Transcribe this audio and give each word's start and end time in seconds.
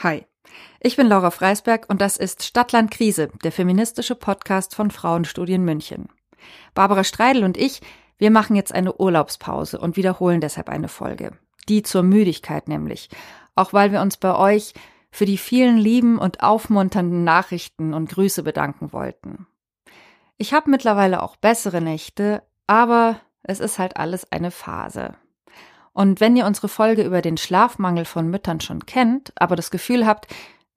Hi, 0.00 0.24
ich 0.78 0.94
bin 0.94 1.08
Laura 1.08 1.32
Freisberg 1.32 1.86
und 1.88 2.00
das 2.00 2.18
ist 2.18 2.44
Stadtland 2.44 2.92
Krise, 2.92 3.30
der 3.42 3.50
feministische 3.50 4.14
Podcast 4.14 4.76
von 4.76 4.92
Frauenstudien 4.92 5.64
München. 5.64 6.08
Barbara 6.72 7.02
Streidel 7.02 7.42
und 7.42 7.56
ich, 7.56 7.80
wir 8.16 8.30
machen 8.30 8.54
jetzt 8.54 8.72
eine 8.72 8.94
Urlaubspause 8.94 9.80
und 9.80 9.96
wiederholen 9.96 10.40
deshalb 10.40 10.68
eine 10.68 10.86
Folge. 10.86 11.32
Die 11.68 11.82
zur 11.82 12.04
Müdigkeit 12.04 12.68
nämlich. 12.68 13.08
Auch 13.56 13.72
weil 13.72 13.90
wir 13.90 14.00
uns 14.00 14.18
bei 14.18 14.36
euch 14.36 14.72
für 15.10 15.26
die 15.26 15.36
vielen 15.36 15.78
lieben 15.78 16.18
und 16.18 16.44
aufmunternden 16.44 17.24
Nachrichten 17.24 17.92
und 17.92 18.08
Grüße 18.08 18.44
bedanken 18.44 18.92
wollten. 18.92 19.48
Ich 20.36 20.52
habe 20.54 20.70
mittlerweile 20.70 21.24
auch 21.24 21.34
bessere 21.34 21.80
Nächte, 21.80 22.44
aber 22.68 23.20
es 23.42 23.58
ist 23.58 23.80
halt 23.80 23.96
alles 23.96 24.30
eine 24.30 24.52
Phase. 24.52 25.16
Und 25.98 26.20
wenn 26.20 26.36
ihr 26.36 26.46
unsere 26.46 26.68
Folge 26.68 27.02
über 27.02 27.22
den 27.22 27.36
Schlafmangel 27.36 28.04
von 28.04 28.28
Müttern 28.30 28.60
schon 28.60 28.86
kennt, 28.86 29.32
aber 29.34 29.56
das 29.56 29.72
Gefühl 29.72 30.06
habt, 30.06 30.28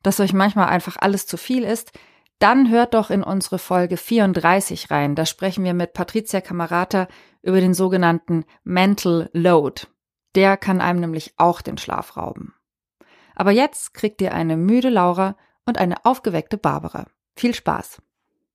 dass 0.02 0.20
euch 0.20 0.34
manchmal 0.34 0.70
einfach 0.70 0.98
alles 1.00 1.28
zu 1.28 1.38
viel 1.38 1.64
ist, 1.64 1.92
dann 2.40 2.72
hört 2.72 2.96
doch 2.96 3.12
in 3.12 3.22
unsere 3.22 3.60
Folge 3.60 3.98
34 3.98 4.90
rein. 4.90 5.14
Da 5.14 5.28
sprechen 5.28 5.64
wir 5.64 5.76
mit 5.76 5.94
Patricia 5.94 6.42
Camerata 6.42 7.08
über 7.44 7.62
den 7.62 7.76
sogenannten 7.76 8.46
Mental 8.64 9.30
Load. 9.32 9.84
Der 10.34 10.58
kann 10.58 10.82
einem 10.82 11.02
nämlich 11.02 11.36
auch 11.38 11.62
den 11.62 11.78
Schlaf 11.78 12.18
rauben. 12.18 12.56
Aber 13.36 13.52
jetzt 13.52 13.94
kriegt 13.94 14.24
ihr 14.24 14.34
eine 14.34 14.58
müde 14.58 14.90
Laura 14.90 15.38
und 15.68 15.78
eine 15.78 16.04
aufgeweckte 16.04 16.58
Barbara. 16.58 17.06
Viel 17.36 17.54
Spaß! 17.54 18.02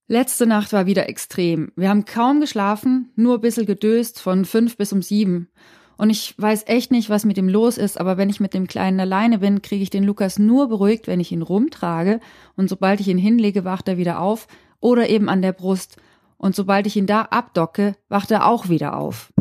Letzte 0.09 0.47
Nacht 0.49 0.73
war 0.73 0.87
wieder 0.87 1.09
extrem. 1.09 1.71
Wir 1.77 1.91
haben 1.91 2.07
kaum 2.07 2.41
geschlafen, 2.41 3.13
nur 3.15 3.37
ein 3.37 3.41
bisschen 3.41 3.67
gedöst 3.67 4.21
von 4.21 4.45
fünf 4.45 4.77
bis 4.77 4.93
um 4.93 5.01
sieben. 5.01 5.49
Und 5.97 6.11
ich 6.11 6.35
weiß 6.37 6.65
echt 6.67 6.91
nicht, 6.91 7.09
was 7.09 7.25
mit 7.25 7.39
ihm 7.39 7.49
los 7.49 7.79
ist, 7.79 7.99
aber 7.99 8.17
wenn 8.17 8.29
ich 8.29 8.41
mit 8.41 8.55
dem 8.55 8.67
Kleinen 8.67 9.01
alleine 9.01 9.39
bin, 9.39 9.63
kriege 9.63 9.83
ich 9.83 9.91
den 9.91 10.05
Lukas 10.05 10.39
nur 10.39 10.69
beruhigt, 10.69 11.07
wenn 11.07 11.21
ich 11.21 11.33
ihn 11.33 11.43
rumtrage. 11.43 12.21
Und 12.57 12.69
sobald 12.69 13.01
ich 13.01 13.09
ihn 13.09 13.19
hinlege, 13.19 13.65
wacht 13.65 13.89
er 13.89 13.97
wieder 13.97 14.21
auf 14.21 14.47
oder 14.81 15.09
eben 15.09 15.29
an 15.29 15.43
der 15.43 15.53
Brust. 15.53 15.97
Und 16.39 16.55
sobald 16.55 16.87
ich 16.87 16.97
ihn 16.97 17.07
da 17.07 17.23
abdocke, 17.23 17.95
wacht 18.09 18.31
er 18.31 18.47
auch 18.47 18.69
wieder 18.69 18.97
auf. 18.99 19.33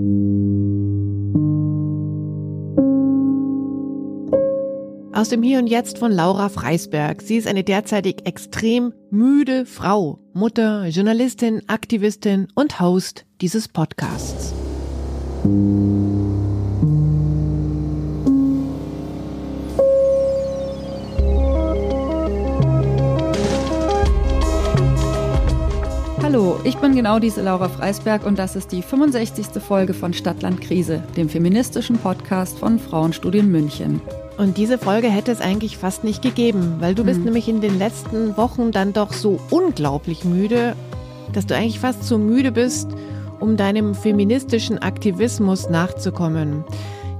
Aus 5.15 5.29
dem 5.29 5.41
Hier 5.43 5.59
und 5.59 5.67
Jetzt 5.67 5.97
von 5.97 6.11
Laura 6.11 6.49
Freisberg. 6.49 7.21
Sie 7.21 7.37
ist 7.37 7.47
eine 7.47 7.63
derzeitig 7.63 8.25
extrem 8.25 8.93
müde 9.11 9.65
Frau, 9.65 10.19
Mutter, 10.33 10.87
Journalistin, 10.87 11.61
Aktivistin 11.67 12.47
und 12.53 12.81
Host 12.81 13.25
dieses 13.39 13.69
Podcasts. 13.69 14.53
Hallo, 26.35 26.59
ich 26.65 26.75
bin 26.75 26.93
genau 26.93 27.17
diese 27.17 27.41
Laura 27.41 27.69
Freisberg 27.69 28.25
und 28.25 28.37
das 28.37 28.57
ist 28.57 28.73
die 28.73 28.81
65. 28.81 29.63
Folge 29.65 29.93
von 29.93 30.11
Stadtland 30.11 30.59
Krise, 30.59 31.01
dem 31.15 31.29
feministischen 31.29 31.97
Podcast 31.97 32.59
von 32.59 32.77
Frauenstudien 32.77 33.49
München. 33.49 34.01
Und 34.37 34.57
diese 34.57 34.77
Folge 34.77 35.07
hätte 35.07 35.31
es 35.31 35.39
eigentlich 35.39 35.77
fast 35.77 36.03
nicht 36.03 36.21
gegeben, 36.21 36.75
weil 36.81 36.93
du 36.93 37.05
bist 37.05 37.19
mhm. 37.19 37.25
nämlich 37.27 37.47
in 37.47 37.61
den 37.61 37.79
letzten 37.79 38.35
Wochen 38.35 38.73
dann 38.73 38.91
doch 38.91 39.13
so 39.13 39.39
unglaublich 39.49 40.25
müde, 40.25 40.75
dass 41.31 41.45
du 41.45 41.55
eigentlich 41.55 41.79
fast 41.79 42.03
zu 42.03 42.17
müde 42.17 42.51
bist, 42.51 42.89
um 43.39 43.55
deinem 43.55 43.95
feministischen 43.95 44.79
Aktivismus 44.79 45.69
nachzukommen. 45.69 46.65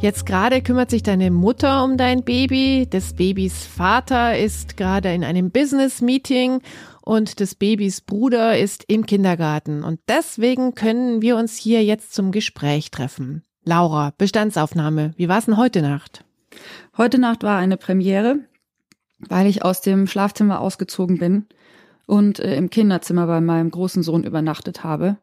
Jetzt 0.01 0.25
gerade 0.25 0.61
kümmert 0.61 0.89
sich 0.89 1.03
deine 1.03 1.31
Mutter 1.31 1.85
um 1.85 1.95
dein 1.95 2.21
Baby, 2.23 2.85
des 2.85 3.13
Babys 3.13 3.65
Vater 3.65 4.37
ist 4.37 4.75
gerade 4.75 5.13
in 5.13 5.23
einem 5.23 5.51
Business-Meeting 5.51 6.59
und 7.05 7.39
des 7.39 7.55
Babys 7.55 8.01
Bruder 8.01 8.57
ist 8.57 8.83
im 8.87 9.05
Kindergarten. 9.05 9.83
Und 9.83 9.99
deswegen 10.09 10.75
können 10.75 11.21
wir 11.21 11.37
uns 11.37 11.55
hier 11.55 11.83
jetzt 11.83 12.13
zum 12.13 12.31
Gespräch 12.31 12.91
treffen. 12.91 13.43
Laura, 13.63 14.13
Bestandsaufnahme, 14.17 15.13
wie 15.15 15.29
war 15.29 15.37
es 15.37 15.45
denn 15.45 15.57
heute 15.57 15.81
Nacht? 15.81 16.25
Heute 16.97 17.19
Nacht 17.19 17.43
war 17.43 17.57
eine 17.57 17.77
Premiere, 17.77 18.39
weil 19.19 19.47
ich 19.47 19.63
aus 19.63 19.81
dem 19.81 20.07
Schlafzimmer 20.07 20.59
ausgezogen 20.59 21.19
bin 21.19 21.45
und 22.07 22.39
äh, 22.39 22.55
im 22.55 22.69
Kinderzimmer 22.69 23.27
bei 23.27 23.39
meinem 23.39 23.69
großen 23.69 24.03
Sohn 24.03 24.23
übernachtet 24.23 24.83
habe. 24.83 25.17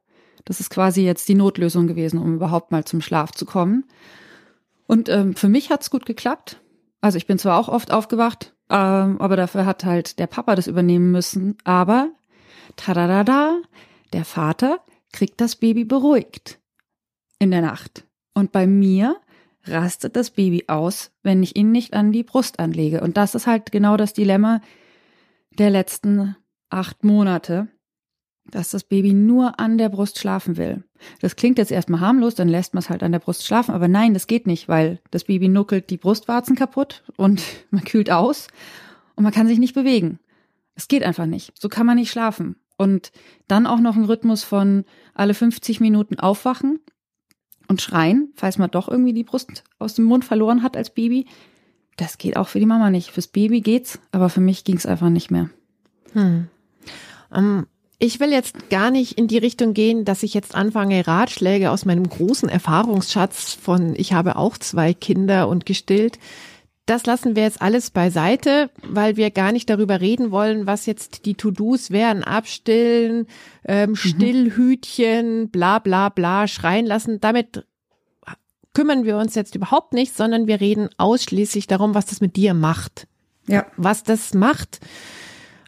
Das 0.44 0.60
ist 0.60 0.70
quasi 0.70 1.04
jetzt 1.04 1.28
die 1.28 1.34
Notlösung 1.34 1.86
gewesen, 1.86 2.18
um 2.18 2.34
überhaupt 2.34 2.70
mal 2.70 2.84
zum 2.84 3.00
Schlaf 3.00 3.32
zu 3.32 3.44
kommen. 3.44 3.84
Und 4.86 5.08
ähm, 5.08 5.34
für 5.34 5.48
mich 5.48 5.70
hat's 5.70 5.90
gut 5.90 6.06
geklappt. 6.06 6.60
Also 7.00 7.18
ich 7.18 7.26
bin 7.26 7.38
zwar 7.38 7.58
auch 7.58 7.68
oft 7.68 7.92
aufgewacht, 7.92 8.54
ähm, 8.72 9.20
aber 9.20 9.36
dafür 9.36 9.66
hat 9.66 9.84
halt 9.84 10.18
der 10.18 10.26
Papa 10.26 10.54
das 10.54 10.66
übernehmen 10.66 11.12
müssen. 11.12 11.58
Aber, 11.64 12.10
tadadada, 12.76 13.60
der 14.14 14.24
Vater 14.24 14.80
kriegt 15.12 15.40
das 15.42 15.56
Baby 15.56 15.84
beruhigt 15.84 16.58
in 17.38 17.50
der 17.50 17.60
Nacht. 17.60 18.06
Und 18.32 18.50
bei 18.50 18.66
mir 18.66 19.16
rastet 19.64 20.16
das 20.16 20.30
Baby 20.30 20.64
aus, 20.68 21.12
wenn 21.22 21.42
ich 21.42 21.54
ihn 21.54 21.70
nicht 21.70 21.92
an 21.92 22.12
die 22.12 22.22
Brust 22.22 22.58
anlege. 22.60 23.02
Und 23.02 23.18
das 23.18 23.34
ist 23.34 23.46
halt 23.46 23.70
genau 23.72 23.98
das 23.98 24.14
Dilemma 24.14 24.62
der 25.58 25.68
letzten 25.68 26.34
acht 26.70 27.04
Monate 27.04 27.68
dass 28.44 28.70
das 28.70 28.84
Baby 28.84 29.12
nur 29.12 29.58
an 29.60 29.78
der 29.78 29.88
Brust 29.88 30.18
schlafen 30.18 30.56
will. 30.56 30.84
Das 31.20 31.36
klingt 31.36 31.58
jetzt 31.58 31.70
erstmal 31.70 32.00
harmlos, 32.00 32.34
dann 32.34 32.48
lässt 32.48 32.74
man 32.74 32.82
es 32.82 32.90
halt 32.90 33.02
an 33.02 33.12
der 33.12 33.18
Brust 33.18 33.46
schlafen, 33.46 33.74
aber 33.74 33.88
nein, 33.88 34.14
das 34.14 34.26
geht 34.26 34.46
nicht, 34.46 34.68
weil 34.68 35.00
das 35.10 35.24
Baby 35.24 35.48
nuckelt 35.48 35.90
die 35.90 35.96
Brustwarzen 35.96 36.56
kaputt 36.56 37.02
und 37.16 37.42
man 37.70 37.84
kühlt 37.84 38.10
aus 38.10 38.48
und 39.14 39.24
man 39.24 39.32
kann 39.32 39.46
sich 39.46 39.58
nicht 39.58 39.74
bewegen. 39.74 40.18
Es 40.74 40.88
geht 40.88 41.02
einfach 41.02 41.26
nicht. 41.26 41.52
So 41.60 41.68
kann 41.68 41.86
man 41.86 41.96
nicht 41.96 42.10
schlafen. 42.10 42.56
Und 42.78 43.12
dann 43.46 43.66
auch 43.66 43.78
noch 43.78 43.96
ein 43.96 44.06
Rhythmus 44.06 44.42
von 44.42 44.84
alle 45.14 45.34
50 45.34 45.80
Minuten 45.80 46.18
aufwachen 46.18 46.80
und 47.68 47.82
schreien, 47.82 48.32
falls 48.34 48.58
man 48.58 48.70
doch 48.70 48.88
irgendwie 48.88 49.12
die 49.12 49.24
Brust 49.24 49.64
aus 49.78 49.94
dem 49.94 50.06
Mund 50.06 50.24
verloren 50.24 50.62
hat 50.62 50.76
als 50.76 50.90
Baby. 50.90 51.26
Das 51.96 52.18
geht 52.18 52.36
auch 52.36 52.48
für 52.48 52.58
die 52.58 52.66
Mama 52.66 52.90
nicht. 52.90 53.10
Fürs 53.10 53.28
Baby 53.28 53.60
geht's, 53.60 54.00
aber 54.10 54.30
für 54.30 54.40
mich 54.40 54.64
ging's 54.64 54.86
einfach 54.86 55.10
nicht 55.10 55.30
mehr. 55.30 55.50
Hm. 56.12 56.48
Um, 57.30 57.66
ich 58.02 58.18
will 58.18 58.32
jetzt 58.32 58.68
gar 58.68 58.90
nicht 58.90 59.16
in 59.16 59.28
die 59.28 59.38
Richtung 59.38 59.74
gehen, 59.74 60.04
dass 60.04 60.24
ich 60.24 60.34
jetzt 60.34 60.56
anfange, 60.56 61.06
Ratschläge 61.06 61.70
aus 61.70 61.84
meinem 61.84 62.08
großen 62.08 62.48
Erfahrungsschatz 62.48 63.54
von, 63.54 63.94
ich 63.96 64.12
habe 64.12 64.34
auch 64.34 64.58
zwei 64.58 64.92
Kinder 64.92 65.46
und 65.46 65.66
gestillt. 65.66 66.18
Das 66.84 67.06
lassen 67.06 67.36
wir 67.36 67.44
jetzt 67.44 67.62
alles 67.62 67.92
beiseite, 67.92 68.70
weil 68.82 69.16
wir 69.16 69.30
gar 69.30 69.52
nicht 69.52 69.70
darüber 69.70 70.00
reden 70.00 70.32
wollen, 70.32 70.66
was 70.66 70.86
jetzt 70.86 71.26
die 71.26 71.36
To-Dos 71.36 71.92
wären. 71.92 72.24
Abstillen, 72.24 73.28
ähm, 73.64 73.90
mhm. 73.90 73.94
Stillhütchen, 73.94 75.50
bla 75.50 75.78
bla 75.78 76.08
bla, 76.08 76.48
schreien 76.48 76.86
lassen. 76.86 77.20
Damit 77.20 77.64
kümmern 78.74 79.04
wir 79.04 79.16
uns 79.16 79.36
jetzt 79.36 79.54
überhaupt 79.54 79.92
nicht, 79.92 80.16
sondern 80.16 80.48
wir 80.48 80.60
reden 80.60 80.88
ausschließlich 80.96 81.68
darum, 81.68 81.94
was 81.94 82.06
das 82.06 82.20
mit 82.20 82.34
dir 82.34 82.52
macht. 82.52 83.06
Ja. 83.46 83.64
Was 83.76 84.02
das 84.02 84.34
macht 84.34 84.80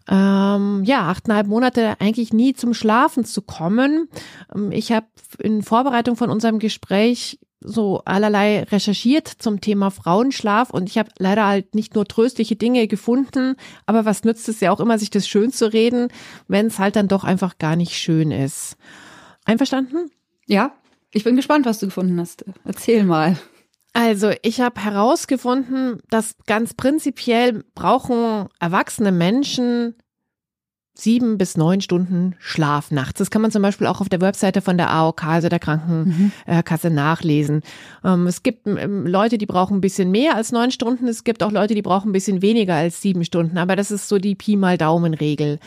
ähm, 0.09 0.82
ja, 0.84 1.09
achteinhalb 1.09 1.47
Monate 1.47 2.00
eigentlich 2.00 2.32
nie 2.32 2.53
zum 2.53 2.75
Schlafen 2.75 3.25
zu 3.25 3.42
kommen. 3.42 4.09
Ähm, 4.54 4.70
ich 4.72 4.92
habe 4.92 5.06
in 5.38 5.62
Vorbereitung 5.62 6.16
von 6.16 6.31
unserem 6.31 6.59
Gespräch 6.59 7.38
so 7.60 8.03
allerlei 8.04 8.65
recherchiert 8.65 9.26
zum 9.26 9.60
Thema 9.62 9.91
Frauenschlaf 9.91 10.70
und 10.70 10.91
ich 10.91 10.98
habe 10.98 11.09
leider 11.19 11.47
halt 11.47 11.75
nicht 11.75 11.94
nur 11.94 12.04
tröstliche 12.04 12.56
Dinge 12.56 12.87
gefunden, 12.87 13.56
aber 13.87 14.04
was 14.04 14.22
nützt 14.22 14.48
es 14.50 14.60
ja 14.60 14.70
auch 14.70 14.81
immer, 14.81 14.98
sich 14.98 15.09
das 15.09 15.26
schön 15.26 15.50
zu 15.50 15.72
reden, 15.72 16.09
wenn 16.47 16.66
es 16.66 16.78
halt 16.78 16.97
dann 16.97 17.09
doch 17.09 17.25
einfach 17.25 17.56
gar 17.56 17.75
nicht 17.75 17.94
schön 17.94 18.31
ist. 18.31 18.76
Einverstanden? 19.47 20.10
Ja, 20.47 20.75
ich 21.10 21.25
bin 21.25 21.36
gespannt, 21.36 21.65
was 21.65 21.78
du 21.78 21.86
gefunden 21.86 22.21
hast. 22.21 22.44
Erzähl 22.65 23.04
mal. 23.04 23.38
Also 23.94 24.32
ich 24.43 24.60
habe 24.60 24.81
herausgefunden, 24.81 26.00
dass 26.10 26.34
ganz 26.47 26.75
prinzipiell 26.75 27.65
brauchen 27.75 28.49
erwachsene 28.59 29.13
Menschen 29.13 29.95
sieben 30.97 31.39
bis 31.39 31.57
neun 31.57 31.80
Stunden 31.80 32.34
Schlaf 32.41 32.91
nachts. 32.91 33.18
Das 33.18 33.30
kann 33.30 33.42
man 33.42 33.51
zum 33.53 33.63
Beispiel 33.63 33.86
auch 33.86 34.01
auf 34.01 34.09
der 34.09 34.21
Webseite 34.21 34.60
von 34.60 34.77
der 34.77 34.91
AOK, 34.91 35.24
also 35.24 35.48
der 35.48 35.59
Krankenkasse, 35.60 36.91
mhm. 36.91 36.97
nachlesen. 36.97 37.63
Ähm, 38.04 38.27
es 38.27 38.42
gibt 38.42 38.66
ähm, 38.66 39.07
Leute, 39.07 39.39
die 39.39 39.47
brauchen 39.47 39.78
ein 39.78 39.80
bisschen 39.80 40.10
mehr 40.10 40.34
als 40.34 40.53
neun 40.53 40.72
Stunden. 40.72 41.09
Es 41.09 41.22
gibt 41.24 41.42
auch 41.42 41.53
Leute, 41.53 41.74
die 41.74 41.83
brauchen 41.83 42.10
ein 42.10 42.13
bisschen 42.13 42.42
weniger 42.42 42.74
als 42.74 43.01
sieben 43.01 43.24
Stunden. 43.24 43.59
Aber 43.59 43.77
das 43.77 43.91
ist 43.91 44.09
so 44.09 44.18
die 44.18 44.34
Pi 44.34 44.57
mal 44.57 44.77
Daumen-Regel. 44.77 45.59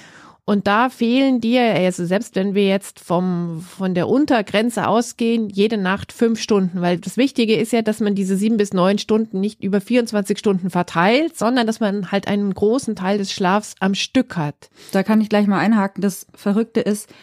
Und 0.49 0.65
da 0.65 0.87
fehlen 0.87 1.41
dir, 1.41 1.61
also 1.61 2.05
selbst 2.05 2.37
wenn 2.37 2.55
wir 2.55 2.65
jetzt 2.65 3.01
vom, 3.01 3.59
von 3.59 3.93
der 3.93 4.07
Untergrenze 4.07 4.87
ausgehen, 4.87 5.49
jede 5.49 5.75
Nacht 5.75 6.13
fünf 6.13 6.39
Stunden, 6.39 6.79
weil 6.79 6.99
das 6.99 7.17
Wichtige 7.17 7.57
ist 7.57 7.73
ja, 7.73 7.81
dass 7.81 7.99
man 7.99 8.15
diese 8.15 8.37
sieben 8.37 8.55
bis 8.55 8.71
neun 8.71 8.97
Stunden 8.97 9.41
nicht 9.41 9.61
über 9.61 9.81
24 9.81 10.39
Stunden 10.39 10.69
verteilt, 10.69 11.37
sondern 11.37 11.67
dass 11.67 11.81
man 11.81 12.13
halt 12.13 12.29
einen 12.29 12.53
großen 12.53 12.95
Teil 12.95 13.17
des 13.17 13.33
Schlafs 13.33 13.75
am 13.81 13.93
Stück 13.93 14.37
hat. 14.37 14.69
Da 14.93 15.03
kann 15.03 15.19
ich 15.19 15.27
gleich 15.27 15.47
mal 15.47 15.59
einhaken. 15.59 16.01
Das 16.01 16.27
Verrückte 16.33 16.79
ist, 16.79 17.13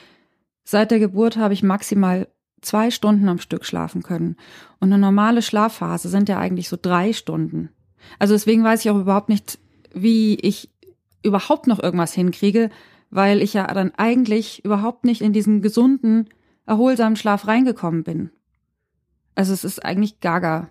seit 0.63 0.91
der 0.91 0.99
Geburt 0.99 1.39
habe 1.39 1.55
ich 1.55 1.63
maximal 1.63 2.29
zwei 2.61 2.91
Stunden 2.91 3.27
am 3.31 3.39
Stück 3.39 3.65
schlafen 3.65 4.03
können. 4.03 4.37
Und 4.81 4.93
eine 4.93 5.01
normale 5.01 5.41
Schlafphase 5.41 6.11
sind 6.11 6.29
ja 6.29 6.39
eigentlich 6.39 6.69
so 6.69 6.77
drei 6.81 7.15
Stunden. 7.15 7.71
Also 8.19 8.35
deswegen 8.35 8.65
weiß 8.65 8.85
ich 8.85 8.91
auch 8.91 9.01
überhaupt 9.01 9.31
nicht, 9.31 9.59
wie 9.95 10.35
ich 10.35 10.69
überhaupt 11.23 11.67
noch 11.67 11.83
irgendwas 11.83 12.13
hinkriege, 12.13 12.69
weil 13.15 13.43
ich 13.43 13.55
ja 13.55 13.65
dann 13.69 13.93
eigentlich 13.97 14.65
überhaupt 14.65 15.05
nicht 15.05 15.23
in 15.23 15.33
diesen 15.33 15.63
gesunden, 15.63 16.29
erholsamen 16.67 17.15
Schlaf 17.15 17.47
reingekommen 17.47 18.03
bin. 18.03 18.31
Also 19.37 19.53
es 19.53 19.63
ist 19.63 19.85
eigentlich 19.85 20.19
gaga. 20.19 20.71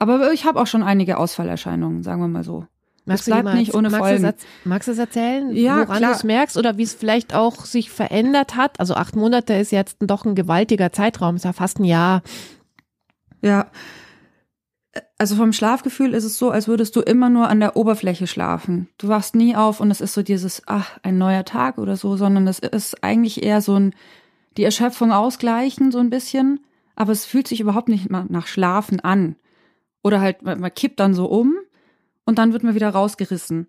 Aber 0.00 0.32
ich 0.32 0.44
habe 0.44 0.60
auch 0.60 0.66
schon 0.66 0.82
einige 0.82 1.18
Ausfallerscheinungen, 1.18 2.02
sagen 2.02 2.20
wir 2.20 2.26
mal 2.26 2.42
so. 2.42 2.66
Magst 3.04 3.22
es 3.22 3.26
bleibt 3.26 3.48
du 3.48 3.54
nicht 3.54 3.74
ohne 3.74 3.90
magst 3.90 4.04
Folgen. 4.04 4.24
Du, 4.24 4.68
magst 4.68 4.88
du 4.88 4.92
es 4.92 4.98
erzählen, 4.98 5.54
ja, 5.54 5.86
woran 5.86 6.02
du 6.02 6.10
es 6.10 6.24
merkst 6.24 6.56
oder 6.56 6.78
wie 6.78 6.82
es 6.82 6.94
vielleicht 6.94 7.32
auch 7.32 7.64
sich 7.64 7.92
verändert 7.92 8.56
hat? 8.56 8.80
Also 8.80 8.94
acht 8.94 9.14
Monate 9.14 9.54
ist 9.54 9.70
jetzt 9.70 9.98
doch 10.00 10.24
ein 10.24 10.34
gewaltiger 10.34 10.90
Zeitraum, 10.90 11.36
ist 11.36 11.44
ja 11.44 11.52
fast 11.52 11.78
ein 11.78 11.84
Jahr. 11.84 12.22
Ja, 13.40 13.70
also 15.18 15.36
vom 15.36 15.52
Schlafgefühl 15.52 16.14
ist 16.14 16.24
es 16.24 16.38
so, 16.38 16.50
als 16.50 16.68
würdest 16.68 16.94
du 16.96 17.00
immer 17.00 17.30
nur 17.30 17.48
an 17.48 17.60
der 17.60 17.76
Oberfläche 17.76 18.26
schlafen. 18.26 18.88
Du 18.98 19.08
wachst 19.08 19.34
nie 19.34 19.56
auf 19.56 19.80
und 19.80 19.90
es 19.90 20.00
ist 20.00 20.12
so 20.12 20.22
dieses, 20.22 20.62
ach, 20.66 20.98
ein 21.02 21.18
neuer 21.18 21.44
Tag 21.44 21.78
oder 21.78 21.96
so, 21.96 22.16
sondern 22.16 22.46
es 22.46 22.58
ist 22.58 23.02
eigentlich 23.02 23.42
eher 23.42 23.62
so 23.62 23.74
ein, 23.74 23.94
die 24.56 24.64
Erschöpfung 24.64 25.12
ausgleichen, 25.12 25.92
so 25.92 25.98
ein 25.98 26.10
bisschen, 26.10 26.60
aber 26.94 27.12
es 27.12 27.24
fühlt 27.24 27.48
sich 27.48 27.60
überhaupt 27.60 27.88
nicht 27.88 28.10
nach 28.10 28.46
Schlafen 28.46 29.00
an. 29.00 29.36
Oder 30.02 30.20
halt, 30.20 30.42
man 30.42 30.74
kippt 30.74 31.00
dann 31.00 31.14
so 31.14 31.26
um 31.26 31.54
und 32.24 32.38
dann 32.38 32.52
wird 32.52 32.64
man 32.64 32.74
wieder 32.74 32.90
rausgerissen. 32.90 33.68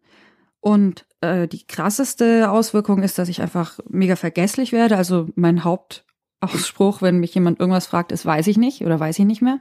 Und 0.59 1.05
äh, 1.21 1.47
die 1.47 1.65
krasseste 1.67 2.49
Auswirkung 2.49 3.03
ist, 3.03 3.17
dass 3.17 3.29
ich 3.29 3.41
einfach 3.41 3.79
mega 3.89 4.15
vergesslich 4.15 4.71
werde. 4.71 4.97
Also 4.97 5.27
mein 5.35 5.63
Hauptausspruch, 5.63 7.01
wenn 7.01 7.19
mich 7.19 7.35
jemand 7.35 7.59
irgendwas 7.59 7.87
fragt, 7.87 8.11
ist, 8.11 8.25
weiß 8.25 8.47
ich 8.47 8.57
nicht 8.57 8.81
oder 8.81 8.99
weiß 8.99 9.19
ich 9.19 9.25
nicht 9.25 9.41
mehr. 9.41 9.59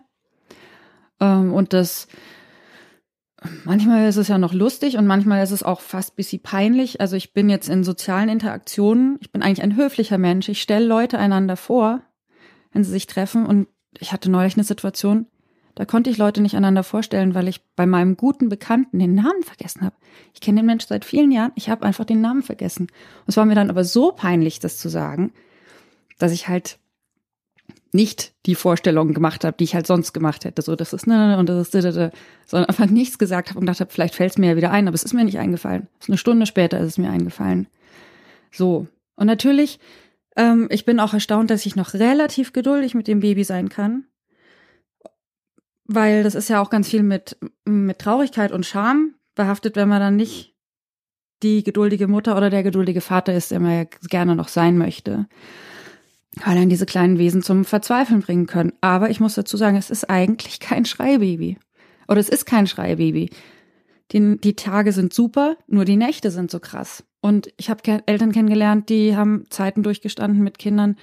Ähm, 1.22 1.54
und 1.54 1.72
das 1.72 2.08
manchmal 3.64 4.08
ist 4.08 4.16
es 4.16 4.28
ja 4.28 4.38
noch 4.38 4.52
lustig 4.52 4.96
und 4.96 5.06
manchmal 5.06 5.42
ist 5.42 5.50
es 5.50 5.62
auch 5.62 5.80
fast 5.80 6.16
bisschen 6.16 6.42
peinlich. 6.42 7.00
Also 7.00 7.16
ich 7.16 7.32
bin 7.32 7.48
jetzt 7.48 7.68
in 7.68 7.84
sozialen 7.84 8.28
Interaktionen, 8.28 9.18
ich 9.20 9.32
bin 9.32 9.42
eigentlich 9.42 9.62
ein 9.62 9.76
höflicher 9.76 10.18
Mensch. 10.18 10.48
Ich 10.48 10.60
stelle 10.60 10.86
Leute 10.86 11.18
einander 11.18 11.56
vor, 11.56 12.02
wenn 12.72 12.84
sie 12.84 12.90
sich 12.90 13.06
treffen. 13.06 13.46
Und 13.46 13.68
ich 13.98 14.12
hatte 14.12 14.30
neulich 14.30 14.54
eine 14.54 14.64
Situation, 14.64 15.26
da 15.74 15.84
konnte 15.86 16.10
ich 16.10 16.18
Leute 16.18 16.42
nicht 16.42 16.56
einander 16.56 16.82
vorstellen, 16.82 17.34
weil 17.34 17.48
ich 17.48 17.62
bei 17.74 17.86
meinem 17.86 18.16
guten 18.16 18.48
Bekannten 18.48 18.98
den 18.98 19.14
Namen 19.14 19.42
vergessen 19.42 19.82
habe. 19.82 19.96
Ich 20.34 20.40
kenne 20.40 20.60
den 20.60 20.66
Menschen 20.66 20.88
seit 20.88 21.04
vielen 21.04 21.32
Jahren, 21.32 21.52
ich 21.54 21.70
habe 21.70 21.86
einfach 21.86 22.04
den 22.04 22.20
Namen 22.20 22.42
vergessen. 22.42 22.82
Und 22.82 23.28
es 23.28 23.36
war 23.36 23.46
mir 23.46 23.54
dann 23.54 23.70
aber 23.70 23.84
so 23.84 24.12
peinlich, 24.12 24.58
das 24.58 24.76
zu 24.76 24.88
sagen, 24.88 25.32
dass 26.18 26.32
ich 26.32 26.48
halt 26.48 26.78
nicht 27.92 28.32
die 28.46 28.54
Vorstellungen 28.54 29.12
gemacht 29.12 29.44
habe, 29.44 29.56
die 29.58 29.64
ich 29.64 29.74
halt 29.74 29.86
sonst 29.86 30.12
gemacht 30.12 30.44
hätte. 30.44 30.62
So, 30.62 30.76
das 30.76 30.92
ist 30.92 31.06
ne 31.06 31.36
und 31.38 31.48
das 31.48 31.68
ist 31.68 31.74
ne, 31.74 32.10
sondern 32.46 32.68
einfach 32.68 32.86
nichts 32.86 33.18
gesagt 33.18 33.50
habe 33.50 33.58
und 33.58 33.66
gedacht 33.66 33.80
habe, 33.80 33.90
vielleicht 33.90 34.14
fällt 34.14 34.32
es 34.32 34.38
mir 34.38 34.50
ja 34.50 34.56
wieder 34.56 34.70
ein, 34.70 34.88
aber 34.88 34.94
es 34.94 35.02
ist 35.02 35.12
mir 35.12 35.24
nicht 35.24 35.38
eingefallen. 35.38 35.88
Eine 36.08 36.16
Stunde 36.16 36.46
später 36.46 36.80
ist 36.80 36.88
es 36.88 36.98
mir 36.98 37.10
eingefallen. 37.10 37.66
So. 38.50 38.86
Und 39.16 39.26
natürlich, 39.26 39.78
ähm, 40.36 40.68
ich 40.70 40.84
bin 40.84 41.00
auch 41.00 41.12
erstaunt, 41.12 41.50
dass 41.50 41.66
ich 41.66 41.76
noch 41.76 41.92
relativ 41.92 42.52
geduldig 42.52 42.94
mit 42.94 43.08
dem 43.08 43.20
Baby 43.20 43.44
sein 43.44 43.68
kann 43.68 44.04
weil 45.94 46.22
das 46.22 46.34
ist 46.34 46.48
ja 46.48 46.60
auch 46.60 46.70
ganz 46.70 46.88
viel 46.88 47.02
mit, 47.02 47.36
mit 47.64 47.98
Traurigkeit 47.98 48.52
und 48.52 48.66
Scham 48.66 49.14
behaftet, 49.34 49.76
wenn 49.76 49.88
man 49.88 50.00
dann 50.00 50.16
nicht 50.16 50.54
die 51.42 51.64
geduldige 51.64 52.06
Mutter 52.06 52.36
oder 52.36 52.50
der 52.50 52.62
geduldige 52.62 53.00
Vater 53.00 53.34
ist, 53.34 53.50
der 53.50 53.60
man 53.60 53.72
ja 53.72 53.84
gerne 54.08 54.36
noch 54.36 54.48
sein 54.48 54.78
möchte. 54.78 55.26
Weil 56.44 56.56
dann 56.56 56.70
diese 56.70 56.86
kleinen 56.86 57.18
Wesen 57.18 57.42
zum 57.42 57.64
Verzweifeln 57.64 58.20
bringen 58.20 58.46
können. 58.46 58.72
Aber 58.80 59.10
ich 59.10 59.20
muss 59.20 59.34
dazu 59.34 59.56
sagen, 59.56 59.76
es 59.76 59.90
ist 59.90 60.08
eigentlich 60.08 60.60
kein 60.60 60.84
Schreibaby. 60.84 61.58
Oder 62.08 62.20
es 62.20 62.28
ist 62.28 62.46
kein 62.46 62.66
Schreibaby. 62.66 63.30
Die, 64.12 64.36
die 64.38 64.56
Tage 64.56 64.92
sind 64.92 65.12
super, 65.12 65.56
nur 65.66 65.84
die 65.84 65.96
Nächte 65.96 66.30
sind 66.30 66.50
so 66.50 66.60
krass. 66.60 67.04
Und 67.20 67.52
ich 67.56 67.70
habe 67.70 68.02
Eltern 68.06 68.32
kennengelernt, 68.32 68.88
die 68.88 69.16
haben 69.16 69.44
Zeiten 69.48 69.82
durchgestanden 69.82 70.42
mit 70.42 70.58
Kindern, 70.58 70.96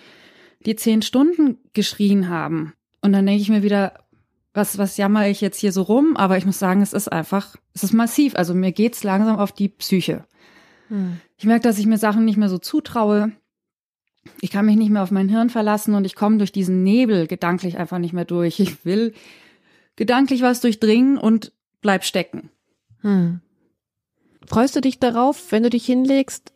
die 0.66 0.76
zehn 0.76 1.02
Stunden 1.02 1.58
geschrien 1.74 2.30
haben. 2.30 2.74
Und 3.02 3.14
dann 3.14 3.26
denke 3.26 3.42
ich 3.42 3.50
mir 3.50 3.64
wieder, 3.64 3.94
was, 4.54 4.78
was 4.78 4.98
jammer 4.98 5.28
ich 5.28 5.42
jetzt 5.42 5.60
hier 5.60 5.72
so 5.72 5.84
rum? 5.84 6.18
Aber 6.18 6.38
ich 6.38 6.46
muss 6.46 6.60
sagen, 6.60 6.82
es 6.82 6.94
ist 6.94 7.12
einfach, 7.12 7.56
es 7.74 7.84
ist 7.84 7.94
massiv. 7.94 8.36
Also 8.36 8.54
mir 8.54 8.72
geht's 8.72 9.04
langsam 9.04 9.38
auf 9.38 9.52
die 9.52 9.70
Psyche. 9.70 10.26
Hm. 10.90 11.20
Ich 11.38 11.46
merke, 11.46 11.64
dass 11.64 11.80
ich 11.80 11.86
mir 11.86 11.98
Sachen 11.98 12.26
nicht 12.26 12.38
mehr 12.38 12.50
so 12.50 12.58
zutraue. 12.58 13.32
Ich 14.42 14.52
kann 14.52 14.66
mich 14.66 14.76
nicht 14.76 14.90
mehr 14.90 15.04
auf 15.04 15.12
mein 15.12 15.30
Hirn 15.30 15.50
verlassen 15.50 15.96
und 15.96 16.06
ich 16.06 16.16
komme 16.16 16.38
durch 16.38 16.52
diesen 16.52 16.84
Nebel 16.84 17.28
gedanklich 17.28 17.78
einfach 17.78 17.98
nicht 17.98 18.14
mehr 18.14 18.26
durch. 18.26 18.60
Ich 18.60 18.86
will 18.86 19.14
gedanklich 19.96 20.42
was 20.42 20.62
durchdringen 20.62 21.18
und 21.18 21.52
bleib 21.82 22.04
stecken. 22.04 22.50
Hm. 23.02 23.42
Freust 24.46 24.76
du 24.76 24.82
dich 24.82 25.00
darauf, 25.00 25.52
wenn 25.52 25.64
du 25.64 25.70
dich 25.70 25.86
hinlegst? 25.86 26.54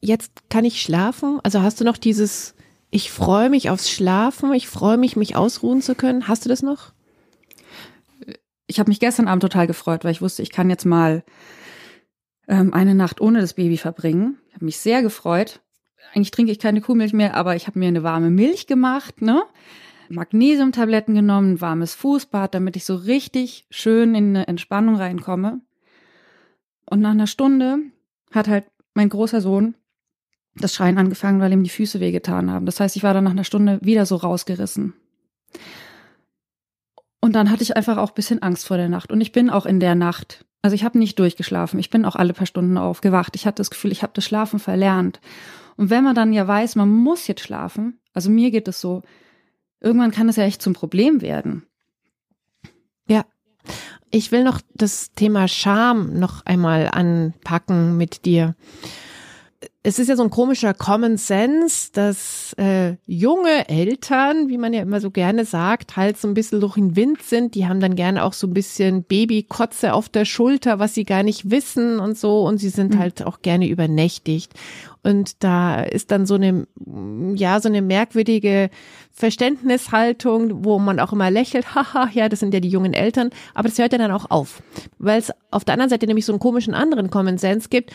Jetzt 0.00 0.50
kann 0.50 0.64
ich 0.64 0.82
schlafen? 0.82 1.40
Also 1.42 1.62
hast 1.62 1.80
du 1.80 1.84
noch 1.84 1.96
dieses, 1.96 2.54
ich 2.90 3.10
freue 3.10 3.50
mich 3.50 3.70
aufs 3.70 3.90
Schlafen, 3.90 4.52
ich 4.52 4.68
freue 4.68 4.96
mich, 4.96 5.16
mich 5.16 5.36
ausruhen 5.36 5.82
zu 5.82 5.94
können. 5.94 6.28
Hast 6.28 6.44
du 6.44 6.48
das 6.48 6.62
noch? 6.62 6.92
ich 8.66 8.78
habe 8.78 8.90
mich 8.90 9.00
gestern 9.00 9.28
Abend 9.28 9.42
total 9.42 9.66
gefreut, 9.66 10.04
weil 10.04 10.12
ich 10.12 10.22
wusste, 10.22 10.42
ich 10.42 10.50
kann 10.50 10.70
jetzt 10.70 10.84
mal 10.84 11.22
ähm, 12.48 12.72
eine 12.72 12.94
Nacht 12.94 13.20
ohne 13.20 13.40
das 13.40 13.54
Baby 13.54 13.76
verbringen. 13.76 14.38
Ich 14.48 14.54
habe 14.54 14.64
mich 14.64 14.78
sehr 14.78 15.02
gefreut. 15.02 15.60
Eigentlich 16.12 16.30
trinke 16.30 16.52
ich 16.52 16.58
keine 16.58 16.80
Kuhmilch 16.80 17.12
mehr, 17.12 17.34
aber 17.34 17.56
ich 17.56 17.66
habe 17.66 17.78
mir 17.78 17.88
eine 17.88 18.02
warme 18.02 18.30
Milch 18.30 18.66
gemacht, 18.66 19.22
ne? 19.22 19.42
Magnesiumtabletten 20.08 21.14
genommen, 21.14 21.60
warmes 21.60 21.94
Fußbad, 21.94 22.54
damit 22.54 22.76
ich 22.76 22.84
so 22.84 22.94
richtig 22.94 23.66
schön 23.70 24.14
in 24.14 24.28
eine 24.28 24.48
Entspannung 24.48 24.96
reinkomme. 24.96 25.60
Und 26.88 27.00
nach 27.00 27.12
einer 27.12 27.26
Stunde 27.26 27.78
hat 28.32 28.48
halt 28.48 28.66
mein 28.92 29.08
großer 29.08 29.40
Sohn 29.40 29.74
das 30.56 30.74
Schreien 30.74 30.98
angefangen, 30.98 31.40
weil 31.40 31.52
ihm 31.52 31.64
die 31.64 31.70
Füße 31.70 32.00
wehgetan 32.00 32.50
haben. 32.50 32.66
Das 32.66 32.78
heißt, 32.78 32.96
ich 32.96 33.02
war 33.02 33.14
dann 33.14 33.24
nach 33.24 33.32
einer 33.32 33.44
Stunde 33.44 33.80
wieder 33.82 34.06
so 34.06 34.16
rausgerissen. 34.16 34.94
Und 37.20 37.32
dann 37.32 37.50
hatte 37.50 37.62
ich 37.62 37.76
einfach 37.76 37.96
auch 37.96 38.10
ein 38.10 38.14
bisschen 38.14 38.42
Angst 38.42 38.66
vor 38.66 38.76
der 38.76 38.88
Nacht. 38.88 39.10
Und 39.10 39.20
ich 39.20 39.32
bin 39.32 39.50
auch 39.50 39.66
in 39.66 39.80
der 39.80 39.94
Nacht, 39.94 40.44
also 40.62 40.74
ich 40.74 40.84
habe 40.84 40.98
nicht 40.98 41.18
durchgeschlafen. 41.18 41.80
Ich 41.80 41.90
bin 41.90 42.04
auch 42.04 42.16
alle 42.16 42.34
paar 42.34 42.46
Stunden 42.46 42.76
aufgewacht. 42.78 43.34
Ich 43.34 43.46
hatte 43.46 43.56
das 43.56 43.70
Gefühl, 43.70 43.92
ich 43.92 44.02
habe 44.02 44.12
das 44.14 44.24
Schlafen 44.24 44.58
verlernt. 44.58 45.20
Und 45.76 45.90
wenn 45.90 46.04
man 46.04 46.14
dann 46.14 46.32
ja 46.32 46.46
weiß, 46.46 46.76
man 46.76 46.88
muss 46.88 47.26
jetzt 47.26 47.42
schlafen, 47.42 48.00
also 48.12 48.30
mir 48.30 48.50
geht 48.50 48.68
es 48.68 48.80
so, 48.80 49.02
irgendwann 49.80 50.12
kann 50.12 50.28
es 50.28 50.36
ja 50.36 50.44
echt 50.44 50.62
zum 50.62 50.72
Problem 50.72 51.20
werden. 51.20 51.66
Ja. 53.08 53.24
Ich 54.10 54.30
will 54.30 54.44
noch 54.44 54.60
das 54.74 55.12
Thema 55.12 55.48
Scham 55.48 56.18
noch 56.18 56.46
einmal 56.46 56.88
anpacken 56.92 57.96
mit 57.96 58.24
dir 58.24 58.54
es 59.82 59.98
ist 59.98 60.08
ja 60.08 60.16
so 60.16 60.22
ein 60.22 60.30
komischer 60.30 60.72
Common 60.72 61.18
Sense, 61.18 61.90
dass 61.92 62.54
äh, 62.54 62.96
junge 63.06 63.68
Eltern, 63.68 64.48
wie 64.48 64.56
man 64.56 64.72
ja 64.72 64.80
immer 64.80 65.00
so 65.00 65.10
gerne 65.10 65.44
sagt, 65.44 65.96
halt 65.96 66.16
so 66.16 66.26
ein 66.26 66.32
bisschen 66.32 66.60
durch 66.60 66.74
den 66.74 66.96
Wind 66.96 67.22
sind. 67.22 67.54
Die 67.54 67.66
haben 67.66 67.80
dann 67.80 67.94
gerne 67.94 68.24
auch 68.24 68.32
so 68.32 68.46
ein 68.46 68.54
bisschen 68.54 69.02
Babykotze 69.02 69.92
auf 69.92 70.08
der 70.08 70.24
Schulter, 70.24 70.78
was 70.78 70.94
sie 70.94 71.04
gar 71.04 71.22
nicht 71.22 71.50
wissen 71.50 72.00
und 72.00 72.16
so. 72.16 72.46
Und 72.46 72.58
sie 72.58 72.70
sind 72.70 72.94
mhm. 72.94 72.98
halt 72.98 73.26
auch 73.26 73.42
gerne 73.42 73.68
übernächtigt. 73.68 74.54
Und 75.02 75.44
da 75.44 75.82
ist 75.82 76.10
dann 76.10 76.24
so 76.24 76.36
eine, 76.36 76.66
ja, 77.34 77.60
so 77.60 77.68
eine 77.68 77.82
merkwürdige 77.82 78.70
Verständnishaltung, 79.12 80.64
wo 80.64 80.78
man 80.78 80.98
auch 80.98 81.12
immer 81.12 81.30
lächelt, 81.30 81.74
haha, 81.74 82.08
ja, 82.14 82.30
das 82.30 82.40
sind 82.40 82.54
ja 82.54 82.60
die 82.60 82.70
jungen 82.70 82.94
Eltern. 82.94 83.28
Aber 83.52 83.68
das 83.68 83.78
hört 83.78 83.92
ja 83.92 83.98
dann 83.98 84.12
auch 84.12 84.30
auf. 84.30 84.62
Weil 84.98 85.18
es 85.18 85.30
auf 85.50 85.64
der 85.66 85.74
anderen 85.74 85.90
Seite 85.90 86.06
nämlich 86.06 86.24
so 86.24 86.32
einen 86.32 86.40
komischen 86.40 86.72
anderen 86.72 87.10
Common 87.10 87.36
Sense 87.36 87.68
gibt 87.68 87.92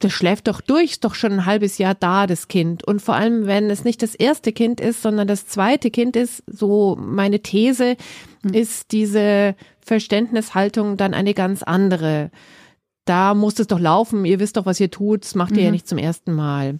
das 0.00 0.12
schläft 0.12 0.48
doch 0.48 0.62
durch, 0.62 0.92
ist 0.92 1.04
doch 1.04 1.14
schon 1.14 1.32
ein 1.32 1.46
halbes 1.46 1.76
Jahr 1.78 1.94
da, 1.94 2.26
das 2.26 2.48
Kind. 2.48 2.84
Und 2.84 3.00
vor 3.00 3.14
allem, 3.14 3.46
wenn 3.46 3.68
es 3.68 3.84
nicht 3.84 4.02
das 4.02 4.14
erste 4.14 4.52
Kind 4.52 4.80
ist, 4.80 5.02
sondern 5.02 5.28
das 5.28 5.46
zweite 5.46 5.90
Kind 5.90 6.16
ist, 6.16 6.42
so 6.46 6.96
meine 6.98 7.40
These, 7.40 7.96
mhm. 8.42 8.54
ist 8.54 8.92
diese 8.92 9.54
Verständnishaltung 9.80 10.96
dann 10.96 11.12
eine 11.12 11.34
ganz 11.34 11.62
andere. 11.62 12.30
Da 13.04 13.34
muss 13.34 13.58
es 13.58 13.66
doch 13.66 13.78
laufen, 13.78 14.24
ihr 14.24 14.40
wisst 14.40 14.56
doch, 14.56 14.64
was 14.64 14.80
ihr 14.80 14.90
tut, 14.90 15.24
das 15.24 15.34
macht 15.34 15.54
ihr 15.56 15.64
ja 15.64 15.68
mhm. 15.68 15.72
nicht 15.72 15.88
zum 15.88 15.98
ersten 15.98 16.32
Mal. 16.32 16.78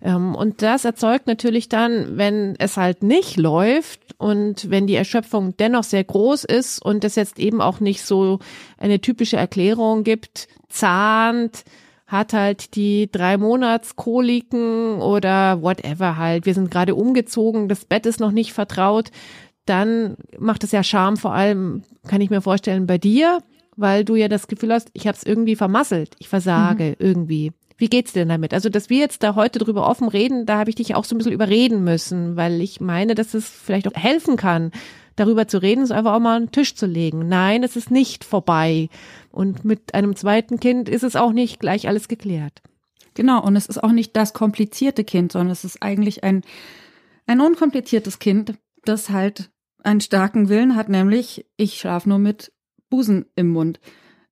Ähm, 0.00 0.36
und 0.36 0.62
das 0.62 0.84
erzeugt 0.84 1.26
natürlich 1.26 1.68
dann, 1.68 2.18
wenn 2.18 2.54
es 2.58 2.76
halt 2.76 3.02
nicht 3.02 3.36
läuft 3.36 4.00
und 4.16 4.70
wenn 4.70 4.86
die 4.86 4.94
Erschöpfung 4.94 5.56
dennoch 5.56 5.84
sehr 5.84 6.04
groß 6.04 6.44
ist 6.44 6.80
und 6.80 7.02
es 7.02 7.16
jetzt 7.16 7.40
eben 7.40 7.60
auch 7.60 7.80
nicht 7.80 8.02
so 8.04 8.38
eine 8.78 9.00
typische 9.00 9.38
Erklärung 9.38 10.04
gibt, 10.04 10.46
zahnt, 10.68 11.64
hat 12.10 12.32
halt 12.32 12.74
die 12.74 13.08
drei 13.10 13.36
Monatskoliken 13.36 15.00
oder 15.00 15.62
whatever 15.62 16.16
halt. 16.16 16.44
Wir 16.44 16.54
sind 16.54 16.70
gerade 16.70 16.96
umgezogen, 16.96 17.68
das 17.68 17.84
Bett 17.84 18.04
ist 18.04 18.18
noch 18.18 18.32
nicht 18.32 18.52
vertraut. 18.52 19.10
Dann 19.64 20.16
macht 20.36 20.64
es 20.64 20.72
ja 20.72 20.82
Charme, 20.82 21.16
vor 21.16 21.32
allem 21.32 21.82
kann 22.08 22.20
ich 22.20 22.30
mir 22.30 22.40
vorstellen 22.40 22.86
bei 22.86 22.98
dir, 22.98 23.38
weil 23.76 24.04
du 24.04 24.16
ja 24.16 24.26
das 24.26 24.48
Gefühl 24.48 24.72
hast, 24.72 24.90
ich 24.92 25.06
habe 25.06 25.16
es 25.16 25.22
irgendwie 25.22 25.54
vermasselt, 25.54 26.16
ich 26.18 26.28
versage 26.28 26.96
mhm. 26.98 27.06
irgendwie. 27.06 27.52
Wie 27.76 27.88
geht's 27.88 28.12
denn 28.12 28.28
damit? 28.28 28.52
Also, 28.52 28.68
dass 28.68 28.90
wir 28.90 28.98
jetzt 28.98 29.22
da 29.22 29.36
heute 29.36 29.58
drüber 29.58 29.88
offen 29.88 30.08
reden, 30.08 30.44
da 30.44 30.58
habe 30.58 30.68
ich 30.68 30.76
dich 30.76 30.94
auch 30.96 31.04
so 31.04 31.14
ein 31.14 31.18
bisschen 31.18 31.32
überreden 31.32 31.84
müssen, 31.84 32.36
weil 32.36 32.60
ich 32.60 32.80
meine, 32.80 33.14
dass 33.14 33.32
es 33.32 33.48
vielleicht 33.48 33.88
auch 33.88 33.94
helfen 33.94 34.36
kann, 34.36 34.72
darüber 35.20 35.46
zu 35.46 35.60
reden, 35.60 35.82
es 35.82 35.90
einfach 35.90 36.14
auch 36.14 36.20
mal 36.20 36.40
den 36.40 36.50
Tisch 36.50 36.74
zu 36.74 36.86
legen. 36.86 37.28
Nein, 37.28 37.62
es 37.62 37.76
ist 37.76 37.90
nicht 37.90 38.24
vorbei. 38.24 38.88
Und 39.30 39.64
mit 39.64 39.94
einem 39.94 40.16
zweiten 40.16 40.58
Kind 40.58 40.88
ist 40.88 41.04
es 41.04 41.16
auch 41.16 41.32
nicht 41.32 41.60
gleich 41.60 41.88
alles 41.88 42.08
geklärt. 42.08 42.62
Genau, 43.14 43.44
und 43.44 43.56
es 43.56 43.66
ist 43.66 43.82
auch 43.82 43.92
nicht 43.92 44.16
das 44.16 44.32
komplizierte 44.32 45.04
Kind, 45.04 45.32
sondern 45.32 45.50
es 45.50 45.64
ist 45.64 45.82
eigentlich 45.82 46.24
ein, 46.24 46.42
ein 47.26 47.40
unkompliziertes 47.40 48.18
Kind, 48.18 48.54
das 48.84 49.10
halt 49.10 49.50
einen 49.82 50.00
starken 50.00 50.48
Willen 50.48 50.74
hat, 50.76 50.88
nämlich 50.88 51.46
ich 51.56 51.78
schlafe 51.78 52.08
nur 52.08 52.18
mit 52.18 52.52
Busen 52.88 53.26
im 53.36 53.48
Mund. 53.48 53.80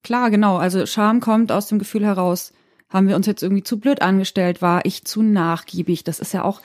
Klar, 0.02 0.30
genau, 0.30 0.56
also 0.56 0.86
Scham 0.86 1.20
kommt 1.20 1.52
aus 1.52 1.68
dem 1.68 1.78
Gefühl 1.78 2.04
heraus, 2.04 2.52
haben 2.88 3.08
wir 3.08 3.16
uns 3.16 3.26
jetzt 3.26 3.42
irgendwie 3.42 3.62
zu 3.62 3.78
blöd 3.78 4.00
angestellt? 4.00 4.62
War 4.62 4.86
ich 4.86 5.04
zu 5.04 5.22
nachgiebig? 5.22 6.04
Das 6.04 6.20
ist 6.20 6.32
ja 6.32 6.44
auch, 6.44 6.62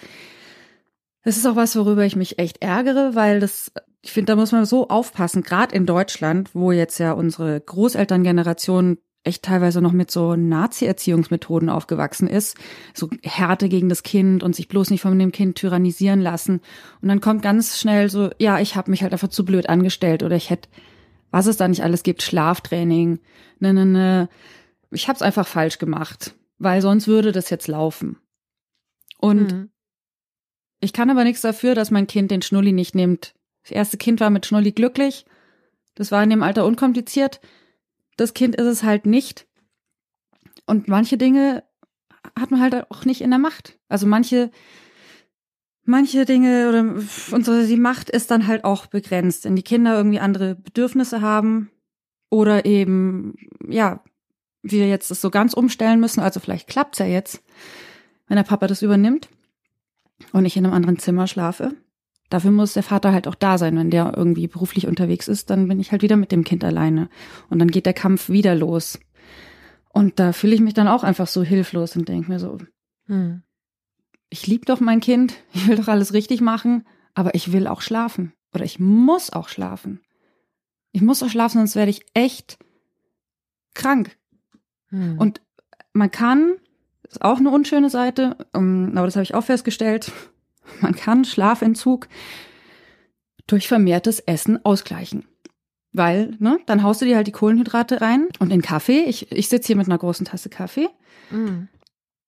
das 1.24 1.38
ist 1.38 1.46
auch 1.46 1.56
was, 1.56 1.76
worüber 1.76 2.06
ich 2.06 2.16
mich 2.16 2.40
echt 2.40 2.62
ärgere, 2.62 3.16
weil 3.16 3.40
das, 3.40 3.72
ich 4.04 4.12
finde, 4.12 4.34
da 4.34 4.36
muss 4.36 4.52
man 4.52 4.66
so 4.66 4.90
aufpassen, 4.90 5.44
gerade 5.44 5.74
in 5.74 5.86
Deutschland, 5.86 6.54
wo 6.54 6.74
jetzt 6.74 7.00
ja 7.00 7.14
unsere 7.14 7.60
Großelterngeneration 7.62 8.98
echt 9.24 9.44
teilweise 9.44 9.80
noch 9.82 9.94
mit 9.94 10.12
so 10.12 10.36
Nazi-Erziehungsmethoden 10.36 11.70
aufgewachsen 11.70 12.28
ist, 12.28 12.58
so 12.94 13.10
Härte 13.24 13.70
gegen 13.70 13.88
das 13.88 14.04
Kind 14.04 14.44
und 14.44 14.58
sich 14.58 14.68
bloß 14.68 14.90
nicht 14.90 15.02
von 15.02 15.18
dem 15.18 15.32
Kind 15.32 15.56
tyrannisieren 15.56 16.20
lassen. 16.20 16.60
Und 17.02 17.08
dann 17.08 17.22
kommt 17.22 17.42
ganz 17.42 17.80
schnell 17.80 18.10
so, 18.10 18.30
ja, 18.38 18.60
ich 18.60 18.76
habe 18.76 18.92
mich 18.92 19.02
halt 19.04 19.14
einfach 19.14 19.30
zu 19.30 19.46
blöd 19.46 19.70
angestellt 19.70 20.22
oder 20.22 20.36
ich 20.36 20.50
hätte, 20.50 20.68
was 21.32 21.46
es 21.46 21.56
da 21.56 21.70
nicht 21.70 21.84
alles 21.84 22.04
gibt, 22.04 22.22
Schlaftraining, 22.22 23.20
ne, 23.60 23.74
ne, 23.74 23.86
ne, 23.86 24.30
ich 24.92 25.08
habe 25.08 25.16
es 25.16 25.22
einfach 25.22 25.48
falsch 25.48 25.80
gemacht, 25.80 26.36
weil 26.58 26.82
sonst 26.82 27.08
würde 27.08 27.32
das 27.32 27.50
jetzt 27.50 27.70
laufen. 27.70 28.18
Und 29.18 29.54
mhm. 29.54 29.70
ich 30.82 30.92
kann 30.92 31.10
aber 31.10 31.24
nichts 31.24 31.42
dafür, 31.42 31.74
dass 31.74 31.90
mein 31.90 32.08
Kind 32.08 32.32
den 32.32 32.42
Schnulli 32.42 32.74
nicht 32.74 32.96
nimmt. 32.96 33.34
Das 33.64 33.72
erste 33.72 33.98
Kind 33.98 34.20
war 34.20 34.30
mit 34.30 34.46
Schnulli 34.46 34.72
glücklich. 34.72 35.26
Das 35.96 36.12
war 36.12 36.24
in 36.24 36.30
dem 36.30 36.44
Alter 36.44 36.66
unkompliziert. 36.66 37.40
Das 38.18 38.34
Kind 38.34 38.56
ist 38.56 38.66
es 38.66 38.84
halt 38.84 39.06
nicht. 39.06 39.48
Und 40.66 40.88
manche 40.88 41.18
Dinge 41.18 41.64
hat 42.40 42.52
man 42.52 42.62
halt 42.62 42.90
auch 42.92 43.06
nicht 43.06 43.22
in 43.22 43.30
der 43.30 43.40
Macht. 43.40 43.78
Also 43.90 44.08
manche, 44.08 44.52
manche 45.84 46.26
Dinge 46.26 46.70
oder 46.70 46.82
unsere, 47.32 47.66
die 47.66 47.78
Macht 47.78 48.10
ist 48.10 48.32
dann 48.32 48.48
halt 48.48 48.64
auch 48.64 48.86
begrenzt. 48.86 49.46
Wenn 49.46 49.56
die 49.56 49.64
Kinder 49.64 49.96
irgendwie 49.96 50.20
andere 50.20 50.56
Bedürfnisse 50.56 51.22
haben 51.22 51.70
oder 52.30 52.66
eben, 52.66 53.36
ja, 53.68 54.04
wir 54.62 54.88
jetzt 54.88 55.12
das 55.12 55.22
so 55.22 55.30
ganz 55.30 55.54
umstellen 55.54 56.00
müssen. 56.00 56.22
Also 56.22 56.40
vielleicht 56.40 56.68
klappt's 56.68 57.00
ja 57.00 57.06
jetzt, 57.06 57.44
wenn 58.28 58.38
der 58.38 58.44
Papa 58.44 58.68
das 58.68 58.82
übernimmt 58.82 59.30
und 60.32 60.46
ich 60.46 60.56
in 60.56 60.66
einem 60.66 60.74
anderen 60.74 61.00
Zimmer 61.00 61.28
schlafe. 61.28 61.76
Dafür 62.34 62.50
muss 62.50 62.74
der 62.74 62.82
Vater 62.82 63.14
halt 63.14 63.28
auch 63.28 63.36
da 63.36 63.60
sein. 63.60 63.78
Wenn 63.78 63.92
der 63.92 64.18
irgendwie 64.18 64.48
beruflich 64.48 64.88
unterwegs 64.88 65.28
ist, 65.28 65.52
dann 65.52 65.68
bin 65.68 65.80
ich 65.80 65.92
halt 65.92 66.02
wieder 66.02 66.16
mit 66.16 66.32
dem 66.32 66.44
Kind 66.44 66.64
alleine. 66.64 67.08
Und 67.52 67.60
dann 67.60 67.70
geht 67.70 67.86
der 67.86 67.94
Kampf 67.94 68.28
wieder 68.28 68.56
los. 68.56 69.00
Und 69.90 70.18
da 70.20 70.34
fühle 70.34 70.56
ich 70.56 70.62
mich 70.62 70.74
dann 70.74 70.88
auch 70.88 71.04
einfach 71.04 71.28
so 71.28 71.44
hilflos 71.44 71.96
und 71.96 72.10
denke 72.10 72.32
mir 72.32 72.40
so, 72.40 72.58
hm. 73.06 73.44
ich 74.32 74.48
liebe 74.48 74.66
doch 74.66 74.80
mein 74.80 75.00
Kind, 75.00 75.36
ich 75.54 75.68
will 75.68 75.76
doch 75.76 75.88
alles 75.88 76.14
richtig 76.14 76.42
machen, 76.42 76.88
aber 77.14 77.36
ich 77.36 77.52
will 77.52 77.68
auch 77.68 77.82
schlafen. 77.82 78.34
Oder 78.52 78.66
ich 78.66 78.80
muss 78.80 79.32
auch 79.32 79.48
schlafen. 79.48 80.02
Ich 80.92 81.04
muss 81.04 81.22
auch 81.22 81.30
schlafen, 81.30 81.60
sonst 81.60 81.76
werde 81.76 81.92
ich 81.92 82.04
echt 82.16 82.58
krank. 83.76 84.18
Hm. 84.88 85.20
Und 85.20 85.40
man 85.94 86.10
kann, 86.10 86.56
ist 87.04 87.22
auch 87.22 87.38
eine 87.38 87.52
unschöne 87.52 87.92
Seite, 87.92 88.38
um, 88.54 88.98
aber 88.98 89.06
das 89.06 89.18
habe 89.18 89.24
ich 89.24 89.36
auch 89.36 89.44
festgestellt, 89.44 90.12
man 90.82 90.96
kann 90.96 91.26
Schlafentzug 91.26 92.08
durch 93.48 93.68
vermehrtes 93.68 94.20
Essen 94.20 94.64
ausgleichen. 94.66 95.26
Weil, 95.92 96.36
ne, 96.40 96.60
dann 96.66 96.82
haust 96.82 97.02
du 97.02 97.06
dir 97.06 97.16
halt 97.16 97.28
die 97.28 97.32
Kohlenhydrate 97.32 98.02
rein 98.02 98.28
und 98.40 98.52
den 98.52 98.64
Kaffee. 98.64 99.04
Ich, 99.04 99.32
ich 99.32 99.48
sitze 99.48 99.68
hier 99.68 99.76
mit 99.76 99.88
einer 99.88 99.98
großen 99.98 100.26
Tasse 100.26 100.50
Kaffee. 100.50 100.90
Mm. 101.30 101.68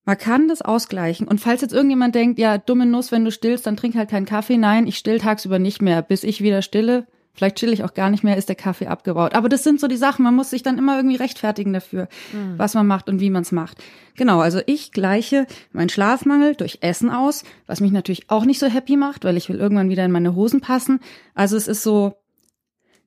Man 0.06 0.18
kann 0.20 0.48
das 0.48 0.62
ausgleichen. 0.62 1.28
Und 1.28 1.42
falls 1.42 1.62
jetzt 1.62 1.74
irgendjemand 1.74 2.14
denkt, 2.14 2.38
ja, 2.38 2.60
dumme 2.60 2.86
Nuss, 2.86 3.12
wenn 3.12 3.26
du 3.26 3.32
stillst, 3.32 3.66
dann 3.66 3.76
trink 3.76 3.96
halt 3.96 4.12
keinen 4.12 4.28
Kaffee. 4.28 4.58
Nein, 4.58 4.86
ich 4.86 4.98
still 4.98 5.18
tagsüber 5.18 5.58
nicht 5.58 5.82
mehr, 5.82 6.04
bis 6.04 6.24
ich 6.24 6.42
wieder 6.42 6.62
stille. 6.62 7.08
Vielleicht 7.36 7.58
chill 7.58 7.74
ich 7.74 7.84
auch 7.84 7.94
gar 7.94 8.10
nicht 8.10 8.24
mehr, 8.24 8.38
ist 8.38 8.48
der 8.48 8.56
Kaffee 8.56 8.88
abgebaut. 8.88 9.36
Aber 9.36 9.50
das 9.50 9.64
sind 9.64 9.80
so 9.80 9.88
die 9.88 9.98
Sachen, 9.98 10.24
man 10.24 10.36
muss 10.36 10.50
sich 10.50 10.64
dann 10.64 10.78
immer 10.78 10.96
irgendwie 10.96 11.18
rechtfertigen 11.18 11.74
dafür, 11.74 12.08
mhm. 12.32 12.58
was 12.58 12.74
man 12.74 12.88
macht 12.88 13.10
und 13.10 13.20
wie 13.20 13.30
man 13.30 13.42
es 13.42 13.52
macht. 13.52 13.84
Genau, 14.16 14.40
also 14.40 14.62
ich 14.66 14.94
gleiche 14.94 15.46
meinen 15.74 15.90
Schlafmangel 15.90 16.56
durch 16.56 16.80
Essen 16.82 17.10
aus, 17.10 17.44
was 17.68 17.82
mich 17.82 17.92
natürlich 17.92 18.30
auch 18.30 18.46
nicht 18.46 18.60
so 18.60 18.68
happy 18.68 18.96
macht, 18.96 19.26
weil 19.26 19.36
ich 19.36 19.50
will 19.50 19.58
irgendwann 19.58 19.90
wieder 19.90 20.06
in 20.06 20.12
meine 20.12 20.34
Hosen 20.34 20.62
passen. 20.62 21.02
Also 21.34 21.58
es 21.58 21.68
ist 21.68 21.84
so, 21.84 22.16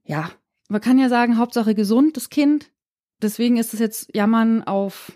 ja, 0.05 0.31
man 0.69 0.83
kann 0.83 0.99
ja 0.99 1.09
sagen, 1.09 1.39
Hauptsache 1.39 1.75
gesund, 1.75 2.17
das 2.17 2.29
Kind. 2.29 2.71
Deswegen 3.23 3.57
ist 3.57 3.73
es 3.73 3.81
jetzt 3.81 4.15
Jammern 4.15 4.63
auf 4.63 5.13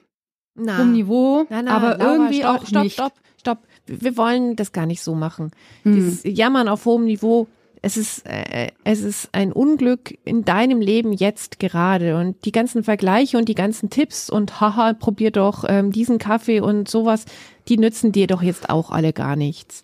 na, 0.55 0.79
hohem 0.79 0.93
Niveau, 0.93 1.47
na, 1.51 1.63
na, 1.63 1.77
aber 1.77 1.99
Laura, 1.99 2.13
irgendwie 2.13 2.41
stopp, 2.41 2.57
auch 2.57 2.67
stopp, 2.67 2.83
nicht. 2.83 2.95
Stopp, 2.95 3.13
stopp, 3.37 3.59
stopp. 3.61 4.01
Wir 4.01 4.17
wollen 4.17 4.57
das 4.57 4.73
gar 4.73 4.87
nicht 4.87 5.03
so 5.03 5.15
machen. 5.15 5.51
Hm. 5.83 5.95
Dieses 5.95 6.21
Jammern 6.25 6.69
auf 6.69 6.87
hohem 6.87 7.05
Niveau 7.05 7.49
es 7.83 7.97
ist, 7.97 8.25
äh, 8.27 8.69
es 8.85 9.03
ist 9.03 9.29
ein 9.33 9.53
Unglück 9.53 10.17
in 10.25 10.45
deinem 10.45 10.81
Leben 10.81 11.13
jetzt 11.13 11.59
gerade 11.59 12.17
und 12.17 12.45
die 12.45 12.53
ganzen 12.53 12.85
Vergleiche 12.85 13.37
und 13.37 13.49
die 13.49 13.57
ganzen 13.57 13.91
Tipps 13.91 14.31
und 14.31 14.61
haha, 14.61 14.95
probier 14.95 15.33
doch 15.33 15.65
ähm, 15.69 15.91
diesen 15.91 16.19
Kaffee 16.19 16.61
und 16.61 16.89
sowas, 16.89 17.25
die 17.69 17.79
nützen 17.79 18.13
dir 18.13 18.29
doch 18.29 18.43
jetzt 18.43 18.71
auch 18.71 18.91
alle 18.91 19.13
gar 19.13 19.35
nichts. 19.35 19.83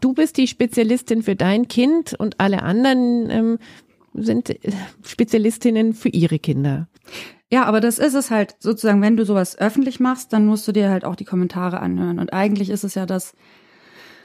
Du 0.00 0.14
bist 0.14 0.36
die 0.36 0.46
Spezialistin 0.46 1.22
für 1.24 1.34
dein 1.34 1.66
Kind 1.66 2.14
und 2.14 2.38
alle 2.38 2.62
anderen 2.62 3.28
ähm, 3.30 3.58
sind 4.14 4.50
äh, 4.50 4.72
Spezialistinnen 5.04 5.94
für 5.94 6.08
ihre 6.10 6.38
Kinder. 6.38 6.86
Ja, 7.50 7.64
aber 7.64 7.80
das 7.80 7.98
ist 7.98 8.14
es 8.14 8.30
halt 8.30 8.54
sozusagen, 8.60 9.02
wenn 9.02 9.16
du 9.16 9.24
sowas 9.24 9.58
öffentlich 9.58 10.00
machst, 10.00 10.32
dann 10.32 10.46
musst 10.46 10.66
du 10.68 10.72
dir 10.72 10.90
halt 10.90 11.04
auch 11.04 11.16
die 11.16 11.24
Kommentare 11.24 11.80
anhören. 11.80 12.18
Und 12.18 12.32
eigentlich 12.32 12.70
ist 12.70 12.84
es 12.84 12.94
ja 12.94 13.04
das, 13.04 13.34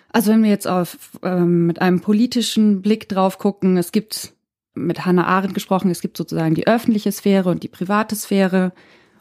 also 0.09 0.31
wenn 0.31 0.43
wir 0.43 0.49
jetzt 0.49 0.67
auf 0.67 0.97
ähm, 1.23 1.67
mit 1.67 1.81
einem 1.81 2.01
politischen 2.01 2.81
Blick 2.81 3.09
drauf 3.09 3.37
gucken, 3.37 3.77
es 3.77 3.91
gibt 3.91 4.33
mit 4.73 5.05
Hannah 5.05 5.25
Arendt 5.25 5.53
gesprochen, 5.53 5.89
es 5.89 6.01
gibt 6.01 6.17
sozusagen 6.17 6.55
die 6.55 6.67
öffentliche 6.67 7.11
Sphäre 7.11 7.49
und 7.49 7.63
die 7.63 7.67
private 7.67 8.15
Sphäre. 8.15 8.73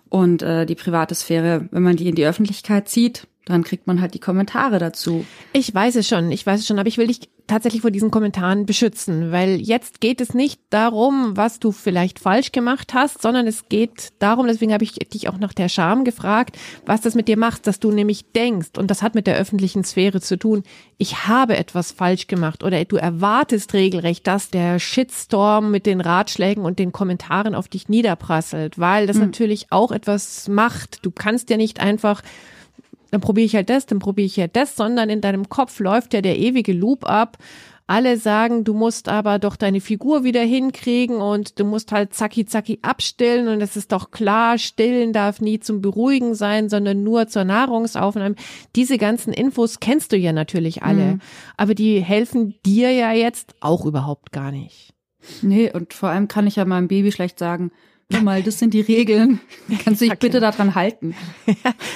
Und 0.08 0.42
äh, 0.42 0.66
die 0.66 0.76
private 0.76 1.16
Sphäre, 1.16 1.68
wenn 1.72 1.82
man 1.82 1.96
die 1.96 2.08
in 2.08 2.14
die 2.14 2.26
Öffentlichkeit 2.26 2.88
zieht, 2.88 3.26
dann 3.46 3.62
kriegt 3.62 3.86
man 3.86 4.00
halt 4.00 4.12
die 4.12 4.20
Kommentare 4.20 4.78
dazu. 4.78 5.24
Ich 5.52 5.72
weiß 5.72 5.96
es 5.96 6.08
schon, 6.08 6.30
ich 6.32 6.44
weiß 6.44 6.60
es 6.60 6.66
schon, 6.66 6.78
aber 6.78 6.88
ich 6.88 6.98
will 6.98 7.06
dich 7.06 7.30
tatsächlich 7.46 7.82
vor 7.82 7.92
diesen 7.92 8.10
Kommentaren 8.10 8.66
beschützen, 8.66 9.30
weil 9.30 9.60
jetzt 9.60 10.00
geht 10.00 10.20
es 10.20 10.34
nicht 10.34 10.60
darum, 10.70 11.36
was 11.36 11.60
du 11.60 11.70
vielleicht 11.70 12.18
falsch 12.18 12.50
gemacht 12.50 12.92
hast, 12.92 13.22
sondern 13.22 13.46
es 13.46 13.68
geht 13.68 14.12
darum, 14.18 14.48
deswegen 14.48 14.72
habe 14.72 14.82
ich 14.82 14.94
dich 14.94 15.28
auch 15.28 15.38
nach 15.38 15.52
der 15.52 15.68
Scham 15.68 16.02
gefragt, 16.04 16.58
was 16.86 17.02
das 17.02 17.14
mit 17.14 17.28
dir 17.28 17.38
macht, 17.38 17.68
dass 17.68 17.78
du 17.78 17.92
nämlich 17.92 18.32
denkst, 18.32 18.70
und 18.76 18.90
das 18.90 19.00
hat 19.00 19.14
mit 19.14 19.28
der 19.28 19.36
öffentlichen 19.36 19.84
Sphäre 19.84 20.20
zu 20.20 20.36
tun, 20.36 20.64
ich 20.98 21.28
habe 21.28 21.56
etwas 21.56 21.92
falsch 21.92 22.26
gemacht 22.26 22.64
oder 22.64 22.84
du 22.84 22.96
erwartest 22.96 23.74
regelrecht, 23.74 24.26
dass 24.26 24.50
der 24.50 24.80
Shitstorm 24.80 25.70
mit 25.70 25.86
den 25.86 26.00
Ratschlägen 26.00 26.64
und 26.64 26.80
den 26.80 26.90
Kommentaren 26.90 27.54
auf 27.54 27.68
dich 27.68 27.88
niederprasselt, 27.88 28.80
weil 28.80 29.06
das 29.06 29.18
mhm. 29.18 29.26
natürlich 29.26 29.68
auch 29.70 29.92
etwas 29.92 30.48
macht. 30.48 31.06
Du 31.06 31.12
kannst 31.12 31.48
ja 31.50 31.56
nicht 31.56 31.78
einfach 31.78 32.22
dann 33.10 33.20
probiere 33.20 33.46
ich 33.46 33.54
halt 33.54 33.70
das, 33.70 33.86
dann 33.86 33.98
probiere 33.98 34.26
ich 34.26 34.38
halt 34.38 34.56
das, 34.56 34.76
sondern 34.76 35.10
in 35.10 35.20
deinem 35.20 35.48
Kopf 35.48 35.78
läuft 35.80 36.14
ja 36.14 36.20
der 36.20 36.38
ewige 36.38 36.72
Loop 36.72 37.08
ab. 37.08 37.38
Alle 37.88 38.16
sagen, 38.16 38.64
du 38.64 38.74
musst 38.74 39.08
aber 39.08 39.38
doch 39.38 39.54
deine 39.54 39.80
Figur 39.80 40.24
wieder 40.24 40.42
hinkriegen 40.42 41.16
und 41.18 41.60
du 41.60 41.64
musst 41.64 41.92
halt 41.92 42.14
zacki 42.14 42.44
zacki 42.44 42.80
abstillen 42.82 43.46
und 43.46 43.60
es 43.60 43.76
ist 43.76 43.92
doch 43.92 44.10
klar, 44.10 44.58
stillen 44.58 45.12
darf 45.12 45.40
nie 45.40 45.60
zum 45.60 45.82
Beruhigen 45.82 46.34
sein, 46.34 46.68
sondern 46.68 47.04
nur 47.04 47.28
zur 47.28 47.44
Nahrungsaufnahme. 47.44 48.34
Diese 48.74 48.98
ganzen 48.98 49.32
Infos 49.32 49.78
kennst 49.78 50.10
du 50.10 50.16
ja 50.16 50.32
natürlich 50.32 50.82
alle, 50.82 51.14
mhm. 51.14 51.20
aber 51.56 51.76
die 51.76 52.00
helfen 52.00 52.56
dir 52.66 52.90
ja 52.90 53.12
jetzt 53.12 53.54
auch 53.60 53.86
überhaupt 53.86 54.32
gar 54.32 54.50
nicht. 54.50 54.92
Nee, 55.42 55.70
und 55.72 55.94
vor 55.94 56.08
allem 56.08 56.26
kann 56.26 56.48
ich 56.48 56.56
ja 56.56 56.64
meinem 56.64 56.88
Baby 56.88 57.12
schlecht 57.12 57.38
sagen, 57.38 57.70
Guck 58.12 58.22
mal, 58.22 58.40
das 58.42 58.60
sind 58.60 58.72
die 58.72 58.82
Regeln. 58.82 59.40
Kannst 59.84 60.00
du 60.00 60.08
dich 60.08 60.18
bitte 60.18 60.38
daran 60.38 60.76
halten? 60.76 61.16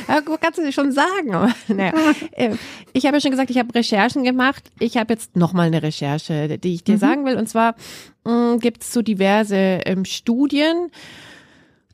ja, 0.09 0.21
kannst 0.41 0.59
du 0.59 0.65
dir 0.65 0.73
schon 0.73 0.91
sagen. 0.91 1.35
Aber, 1.35 1.53
naja. 1.69 1.93
Äh, 2.33 2.57
ich 2.93 3.07
habe 3.07 3.17
ja 3.17 3.21
schon 3.21 3.31
gesagt, 3.31 3.51
ich 3.51 3.59
habe 3.59 3.73
Recherchen 3.73 4.25
gemacht. 4.25 4.65
Ich 4.81 4.97
habe 4.97 5.13
jetzt 5.13 5.37
nochmal 5.37 5.69
eine 5.69 5.83
Recherche, 5.83 6.59
die 6.59 6.75
ich 6.75 6.85
dir 6.85 6.97
mhm. 6.97 7.01
sagen 7.01 7.25
will. 7.27 7.37
Und 7.37 7.49
zwar 7.49 7.77
mm, 8.25 8.59
gibt 8.59 8.83
es 8.83 8.93
so 8.93 9.03
diverse 9.03 9.55
ähm, 9.55 10.05
Studien. 10.05 10.91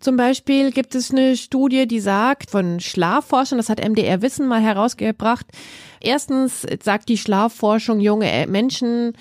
Zum 0.01 0.17
Beispiel 0.17 0.73
gibt 0.73 0.95
es 0.95 1.11
eine 1.11 1.37
Studie, 1.37 1.87
die 1.87 2.01
sagt, 2.01 2.51
von 2.51 2.81
Schlafforschern, 2.81 3.59
das 3.59 3.69
hat 3.69 3.87
MDR 3.87 4.23
Wissen 4.23 4.47
mal 4.47 4.63
herausgebracht. 4.63 5.47
Erstens 6.01 6.67
sagt 6.83 7.09
die 7.09 7.19
Schlafforschung, 7.19 8.01
junge 8.01 8.47
Menschen 8.49 9.13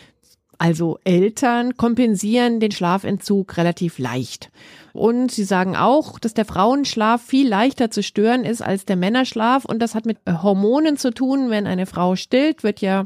also 0.58 1.00
Eltern, 1.04 1.78
kompensieren 1.78 2.60
den 2.60 2.72
Schlafentzug 2.72 3.58
relativ 3.58 4.00
leicht. 4.00 4.52
Und 4.94 5.32
sie 5.32 5.44
sagen 5.44 5.76
auch, 5.76 6.20
dass 6.20 6.34
der 6.34 6.46
Frauenschlaf 6.46 7.22
viel 7.22 7.48
leichter 7.48 7.92
zu 7.92 8.02
stören 8.02 8.46
ist 8.46 8.62
als 8.62 8.86
der 8.86 8.96
Männerschlaf. 8.96 9.66
Und 9.66 9.80
das 9.80 9.94
hat 9.94 10.06
mit 10.06 10.18
Hormonen 10.28 10.98
zu 10.98 11.12
tun. 11.12 11.50
Wenn 11.50 11.68
eine 11.68 11.86
Frau 11.86 12.16
stillt, 12.16 12.64
wird 12.64 12.80
ja 12.80 13.06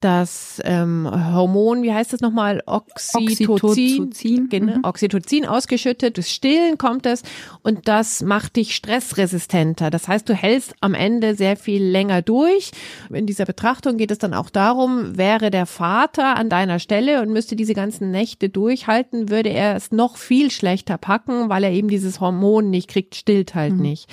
das 0.00 0.60
ähm, 0.64 1.08
Hormon, 1.10 1.82
wie 1.82 1.92
heißt 1.92 2.12
das 2.12 2.20
nochmal? 2.20 2.62
Oxytocin. 2.66 3.50
Oxytocin. 3.50 4.48
Genau, 4.48 4.76
mhm. 4.76 4.84
Oxytocin 4.84 5.46
ausgeschüttet, 5.46 6.16
durch 6.16 6.28
Stillen 6.28 6.78
kommt 6.78 7.04
es 7.06 7.22
und 7.62 7.88
das 7.88 8.22
macht 8.22 8.56
dich 8.56 8.74
stressresistenter. 8.74 9.90
Das 9.90 10.06
heißt, 10.06 10.28
du 10.28 10.34
hältst 10.34 10.74
am 10.80 10.94
Ende 10.94 11.34
sehr 11.34 11.56
viel 11.56 11.82
länger 11.82 12.22
durch. 12.22 12.70
In 13.12 13.26
dieser 13.26 13.44
Betrachtung 13.44 13.96
geht 13.96 14.10
es 14.10 14.18
dann 14.18 14.34
auch 14.34 14.50
darum, 14.50 15.16
wäre 15.16 15.50
der 15.50 15.66
Vater 15.66 16.36
an 16.36 16.48
deiner 16.48 16.78
Stelle 16.78 17.20
und 17.20 17.30
müsste 17.30 17.56
diese 17.56 17.74
ganzen 17.74 18.10
Nächte 18.10 18.48
durchhalten, 18.48 19.30
würde 19.30 19.50
er 19.50 19.74
es 19.74 19.90
noch 19.90 20.16
viel 20.16 20.50
schlechter 20.50 20.96
packen, 20.98 21.48
weil 21.48 21.64
er 21.64 21.72
eben 21.72 21.88
dieses 21.88 22.20
Hormon 22.20 22.70
nicht 22.70 22.88
kriegt, 22.88 23.16
stillt 23.16 23.54
halt 23.54 23.74
mhm. 23.74 23.82
nicht 23.82 24.08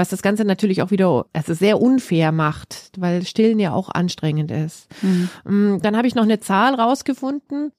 was 0.00 0.08
das 0.08 0.22
Ganze 0.22 0.46
natürlich 0.46 0.80
auch 0.80 0.90
wieder 0.90 1.26
also 1.34 1.52
sehr 1.52 1.80
unfair 1.80 2.32
macht, 2.32 2.90
weil 2.96 3.26
Stillen 3.26 3.58
ja 3.58 3.74
auch 3.74 3.90
anstrengend 3.90 4.50
ist. 4.50 4.88
Mhm. 5.02 5.28
Mm, 5.44 5.82
dann 5.82 5.94
habe 5.94 6.08
ich 6.08 6.14
noch 6.14 6.22
eine 6.22 6.40
Zahl 6.40 6.74
rausgefunden, 6.74 7.72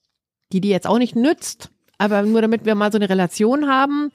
die 0.52 0.60
die 0.60 0.68
jetzt 0.68 0.86
auch 0.86 0.98
nicht 0.98 1.16
nützt, 1.16 1.70
aber 1.98 2.22
nur 2.22 2.40
damit 2.40 2.64
wir 2.64 2.76
mal 2.76 2.92
so 2.92 2.98
eine 2.98 3.10
Relation 3.10 3.68
haben. 3.68 4.12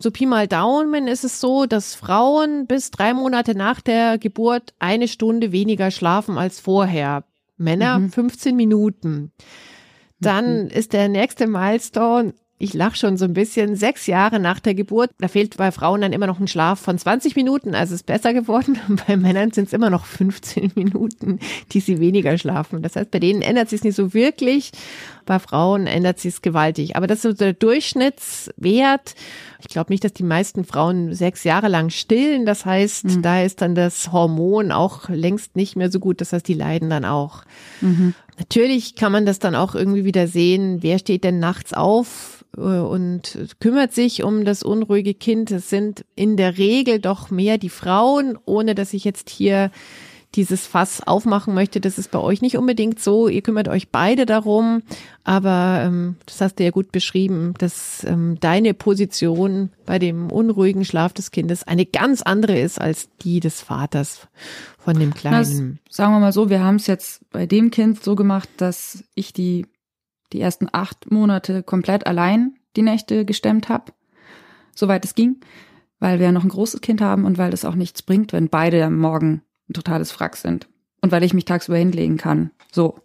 So 0.00 0.10
Pi 0.10 0.26
mal 0.26 0.48
Daumen 0.48 1.06
ist 1.06 1.22
es 1.22 1.40
so, 1.40 1.66
dass 1.66 1.94
Frauen 1.94 2.66
bis 2.66 2.90
drei 2.90 3.14
Monate 3.14 3.54
nach 3.56 3.80
der 3.80 4.18
Geburt 4.18 4.74
eine 4.80 5.06
Stunde 5.06 5.52
weniger 5.52 5.92
schlafen 5.92 6.36
als 6.36 6.58
vorher. 6.58 7.22
Männer 7.56 8.00
mhm. 8.00 8.10
15 8.10 8.56
Minuten. 8.56 9.30
Dann 10.18 10.64
mhm. 10.64 10.70
ist 10.70 10.92
der 10.92 11.08
nächste 11.08 11.46
Milestone 11.46 12.34
ich 12.64 12.72
lache 12.72 12.96
schon 12.96 13.18
so 13.18 13.26
ein 13.26 13.34
bisschen, 13.34 13.76
sechs 13.76 14.06
Jahre 14.06 14.40
nach 14.40 14.58
der 14.58 14.74
Geburt, 14.74 15.10
da 15.18 15.28
fehlt 15.28 15.56
bei 15.58 15.70
Frauen 15.70 16.00
dann 16.00 16.14
immer 16.14 16.26
noch 16.26 16.40
ein 16.40 16.48
Schlaf 16.48 16.80
von 16.80 16.98
20 16.98 17.36
Minuten, 17.36 17.74
also 17.74 17.94
ist 17.94 18.06
besser 18.06 18.32
geworden. 18.32 18.78
Bei 19.06 19.16
Männern 19.16 19.50
sind 19.50 19.66
es 19.66 19.74
immer 19.74 19.90
noch 19.90 20.06
15 20.06 20.72
Minuten, 20.74 21.40
die 21.72 21.80
sie 21.80 22.00
weniger 22.00 22.38
schlafen. 22.38 22.82
Das 22.82 22.96
heißt, 22.96 23.10
bei 23.10 23.18
denen 23.18 23.42
ändert 23.42 23.68
sich 23.68 23.84
nicht 23.84 23.94
so 23.94 24.14
wirklich, 24.14 24.72
bei 25.24 25.38
Frauen 25.38 25.86
ändert 25.86 26.18
sich 26.18 26.34
es 26.34 26.42
gewaltig. 26.42 26.96
Aber 26.96 27.06
das 27.06 27.18
ist 27.18 27.22
so 27.22 27.32
der 27.32 27.52
Durchschnittswert. 27.52 29.14
Ich 29.60 29.68
glaube 29.68 29.92
nicht, 29.92 30.04
dass 30.04 30.12
die 30.12 30.22
meisten 30.22 30.64
Frauen 30.64 31.14
sechs 31.14 31.44
Jahre 31.44 31.68
lang 31.68 31.90
stillen. 31.90 32.46
Das 32.46 32.64
heißt, 32.64 33.04
mhm. 33.04 33.22
da 33.22 33.42
ist 33.42 33.60
dann 33.60 33.74
das 33.74 34.12
Hormon 34.12 34.72
auch 34.72 35.08
längst 35.08 35.56
nicht 35.56 35.76
mehr 35.76 35.90
so 35.90 36.00
gut. 36.00 36.20
Das 36.20 36.32
heißt, 36.32 36.46
die 36.46 36.54
leiden 36.54 36.90
dann 36.90 37.04
auch. 37.04 37.44
Mhm. 37.80 38.14
Natürlich 38.38 38.96
kann 38.96 39.12
man 39.12 39.26
das 39.26 39.38
dann 39.38 39.54
auch 39.54 39.74
irgendwie 39.74 40.04
wieder 40.04 40.26
sehen. 40.26 40.82
Wer 40.82 40.98
steht 40.98 41.24
denn 41.24 41.38
nachts 41.38 41.72
auf? 41.72 42.44
Äh, 42.56 42.60
und 42.60 43.38
kümmert 43.60 43.92
sich 43.92 44.22
um 44.22 44.44
das 44.44 44.62
unruhige 44.62 45.14
Kind. 45.14 45.50
Es 45.50 45.70
sind 45.70 46.04
in 46.14 46.36
der 46.36 46.58
Regel 46.58 46.98
doch 46.98 47.30
mehr 47.30 47.58
die 47.58 47.68
Frauen, 47.68 48.38
ohne 48.44 48.74
dass 48.74 48.94
ich 48.94 49.04
jetzt 49.04 49.30
hier 49.30 49.70
dieses 50.34 50.66
Fass 50.66 51.00
aufmachen 51.06 51.54
möchte. 51.54 51.80
Das 51.80 51.98
ist 51.98 52.10
bei 52.10 52.18
euch 52.18 52.42
nicht 52.42 52.56
unbedingt 52.56 53.00
so. 53.00 53.28
Ihr 53.28 53.42
kümmert 53.42 53.68
euch 53.68 53.90
beide 53.90 54.26
darum, 54.26 54.82
aber 55.22 55.82
ähm, 55.84 56.16
das 56.26 56.40
hast 56.40 56.58
du 56.58 56.64
ja 56.64 56.70
gut 56.70 56.92
beschrieben, 56.92 57.54
dass 57.58 58.04
ähm, 58.04 58.38
deine 58.40 58.74
Position 58.74 59.70
bei 59.86 59.98
dem 59.98 60.30
unruhigen 60.30 60.84
Schlaf 60.84 61.12
des 61.12 61.30
Kindes 61.30 61.64
eine 61.64 61.86
ganz 61.86 62.22
andere 62.22 62.58
ist 62.58 62.80
als 62.80 63.08
die 63.22 63.40
des 63.40 63.60
Vaters 63.60 64.28
von 64.78 64.98
dem 64.98 65.14
Kleinen. 65.14 65.80
Das, 65.88 65.96
sagen 65.96 66.12
wir 66.12 66.20
mal 66.20 66.32
so, 66.32 66.50
wir 66.50 66.62
haben 66.62 66.76
es 66.76 66.86
jetzt 66.86 67.28
bei 67.30 67.46
dem 67.46 67.70
Kind 67.70 68.02
so 68.02 68.16
gemacht, 68.16 68.48
dass 68.56 69.04
ich 69.14 69.32
die 69.32 69.66
die 70.32 70.40
ersten 70.40 70.68
acht 70.72 71.10
Monate 71.12 71.62
komplett 71.62 72.06
allein 72.06 72.56
die 72.76 72.82
Nächte 72.82 73.24
gestemmt 73.24 73.68
habe, 73.68 73.92
soweit 74.74 75.04
es 75.04 75.14
ging, 75.14 75.36
weil 76.00 76.18
wir 76.18 76.26
ja 76.26 76.32
noch 76.32 76.42
ein 76.42 76.48
großes 76.48 76.80
Kind 76.80 77.00
haben 77.00 77.24
und 77.24 77.38
weil 77.38 77.52
es 77.52 77.64
auch 77.64 77.76
nichts 77.76 78.02
bringt, 78.02 78.32
wenn 78.32 78.48
beide 78.48 78.84
am 78.84 78.98
Morgen 78.98 79.42
ein 79.68 79.74
totales 79.74 80.12
Frack 80.12 80.36
sind 80.36 80.68
und 81.00 81.12
weil 81.12 81.22
ich 81.22 81.34
mich 81.34 81.44
tagsüber 81.44 81.78
hinlegen 81.78 82.16
kann. 82.16 82.50
So. 82.72 83.00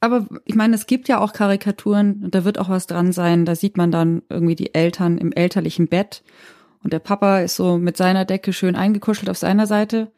Aber 0.00 0.26
ich 0.44 0.54
meine, 0.54 0.74
es 0.74 0.86
gibt 0.86 1.08
ja 1.08 1.20
auch 1.20 1.32
Karikaturen 1.32 2.22
und 2.24 2.34
da 2.34 2.44
wird 2.44 2.58
auch 2.58 2.68
was 2.68 2.86
dran 2.86 3.12
sein. 3.12 3.44
Da 3.44 3.56
sieht 3.56 3.76
man 3.76 3.90
dann 3.90 4.22
irgendwie 4.28 4.54
die 4.54 4.74
Eltern 4.74 5.18
im 5.18 5.32
elterlichen 5.32 5.88
Bett 5.88 6.22
und 6.84 6.92
der 6.92 7.00
Papa 7.00 7.40
ist 7.40 7.56
so 7.56 7.78
mit 7.78 7.96
seiner 7.96 8.24
Decke 8.24 8.52
schön 8.52 8.76
eingekuschelt 8.76 9.28
auf 9.28 9.38
seiner 9.38 9.66
Seite 9.66 10.12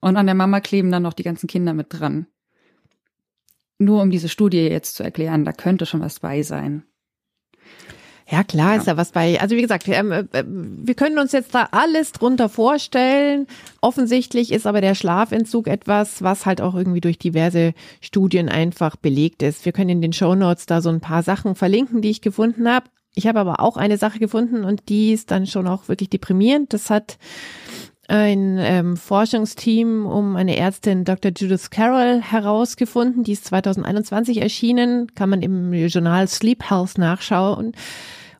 und 0.00 0.16
an 0.16 0.26
der 0.26 0.34
Mama 0.34 0.60
kleben 0.60 0.90
dann 0.90 1.04
noch 1.04 1.12
die 1.12 1.22
ganzen 1.22 1.46
Kinder 1.46 1.74
mit 1.74 1.86
dran 1.90 2.26
nur 3.80 4.02
um 4.02 4.10
diese 4.10 4.28
Studie 4.28 4.68
jetzt 4.68 4.94
zu 4.94 5.02
erklären, 5.02 5.44
da 5.44 5.52
könnte 5.52 5.86
schon 5.86 6.00
was 6.00 6.20
bei 6.20 6.42
sein. 6.42 6.84
Ja, 8.30 8.44
klar 8.44 8.74
ja. 8.74 8.78
ist 8.78 8.86
da 8.86 8.96
was 8.96 9.10
bei. 9.10 9.40
Also 9.40 9.56
wie 9.56 9.62
gesagt, 9.62 9.88
wir, 9.88 9.96
ähm, 9.96 10.12
äh, 10.12 10.44
wir 10.46 10.94
können 10.94 11.18
uns 11.18 11.32
jetzt 11.32 11.54
da 11.54 11.68
alles 11.72 12.12
drunter 12.12 12.48
vorstellen. 12.48 13.46
Offensichtlich 13.80 14.52
ist 14.52 14.66
aber 14.66 14.80
der 14.80 14.94
Schlafentzug 14.94 15.66
etwas, 15.66 16.22
was 16.22 16.46
halt 16.46 16.60
auch 16.60 16.76
irgendwie 16.76 17.00
durch 17.00 17.18
diverse 17.18 17.74
Studien 18.00 18.48
einfach 18.48 18.94
belegt 18.94 19.42
ist. 19.42 19.64
Wir 19.64 19.72
können 19.72 19.90
in 19.90 20.02
den 20.02 20.12
Show 20.12 20.34
Notes 20.36 20.66
da 20.66 20.80
so 20.80 20.90
ein 20.90 21.00
paar 21.00 21.24
Sachen 21.24 21.56
verlinken, 21.56 22.02
die 22.02 22.10
ich 22.10 22.20
gefunden 22.20 22.68
habe. 22.68 22.86
Ich 23.16 23.26
habe 23.26 23.40
aber 23.40 23.58
auch 23.58 23.76
eine 23.76 23.98
Sache 23.98 24.20
gefunden 24.20 24.64
und 24.64 24.88
die 24.88 25.12
ist 25.12 25.32
dann 25.32 25.46
schon 25.46 25.66
auch 25.66 25.88
wirklich 25.88 26.10
deprimierend. 26.10 26.72
Das 26.72 26.90
hat 26.90 27.18
ein 28.06 28.58
ähm, 28.58 28.96
Forschungsteam 28.96 30.06
um 30.06 30.36
eine 30.36 30.56
Ärztin 30.56 31.04
Dr. 31.04 31.32
Judith 31.36 31.70
Carroll 31.70 32.20
herausgefunden. 32.20 33.24
Die 33.24 33.32
ist 33.32 33.46
2021 33.46 34.40
erschienen, 34.40 35.14
kann 35.14 35.30
man 35.30 35.42
im 35.42 35.72
Journal 35.72 36.28
Sleep 36.28 36.70
Health 36.70 36.98
nachschauen. 36.98 37.72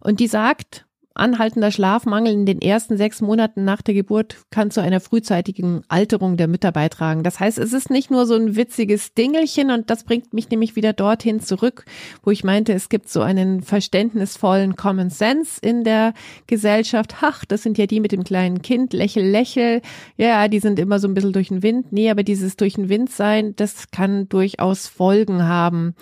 Und 0.00 0.20
die 0.20 0.26
sagt, 0.26 0.86
Anhaltender 1.12 1.72
Schlafmangel 1.72 2.32
in 2.32 2.46
den 2.46 2.62
ersten 2.62 2.96
sechs 2.96 3.20
Monaten 3.20 3.64
nach 3.64 3.82
der 3.82 3.94
Geburt 3.94 4.36
kann 4.50 4.70
zu 4.70 4.80
einer 4.80 5.00
frühzeitigen 5.00 5.82
Alterung 5.88 6.36
der 6.36 6.46
Mütter 6.46 6.70
beitragen. 6.70 7.24
Das 7.24 7.40
heißt, 7.40 7.58
es 7.58 7.72
ist 7.72 7.90
nicht 7.90 8.12
nur 8.12 8.26
so 8.26 8.36
ein 8.36 8.54
witziges 8.54 9.12
Dingelchen 9.12 9.72
und 9.72 9.90
das 9.90 10.04
bringt 10.04 10.32
mich 10.32 10.48
nämlich 10.50 10.76
wieder 10.76 10.92
dorthin 10.92 11.40
zurück, 11.40 11.84
wo 12.22 12.30
ich 12.30 12.44
meinte, 12.44 12.72
es 12.72 12.88
gibt 12.88 13.08
so 13.08 13.22
einen 13.22 13.60
verständnisvollen 13.60 14.76
Common 14.76 15.10
Sense 15.10 15.60
in 15.60 15.82
der 15.82 16.14
Gesellschaft. 16.46 17.16
Ach, 17.20 17.44
das 17.44 17.64
sind 17.64 17.76
ja 17.76 17.86
die 17.86 17.98
mit 17.98 18.12
dem 18.12 18.22
kleinen 18.22 18.62
Kind, 18.62 18.92
lächel, 18.92 19.28
lächel. 19.28 19.82
Ja, 20.16 20.46
die 20.46 20.60
sind 20.60 20.78
immer 20.78 21.00
so 21.00 21.08
ein 21.08 21.14
bisschen 21.14 21.32
durch 21.32 21.48
den 21.48 21.64
Wind. 21.64 21.92
Nee, 21.92 22.08
aber 22.08 22.22
dieses 22.22 22.56
durch 22.56 22.74
den 22.74 22.88
Wind 22.88 23.10
sein, 23.10 23.56
das 23.56 23.90
kann 23.90 24.28
durchaus 24.28 24.86
Folgen 24.86 25.42
haben. 25.42 25.96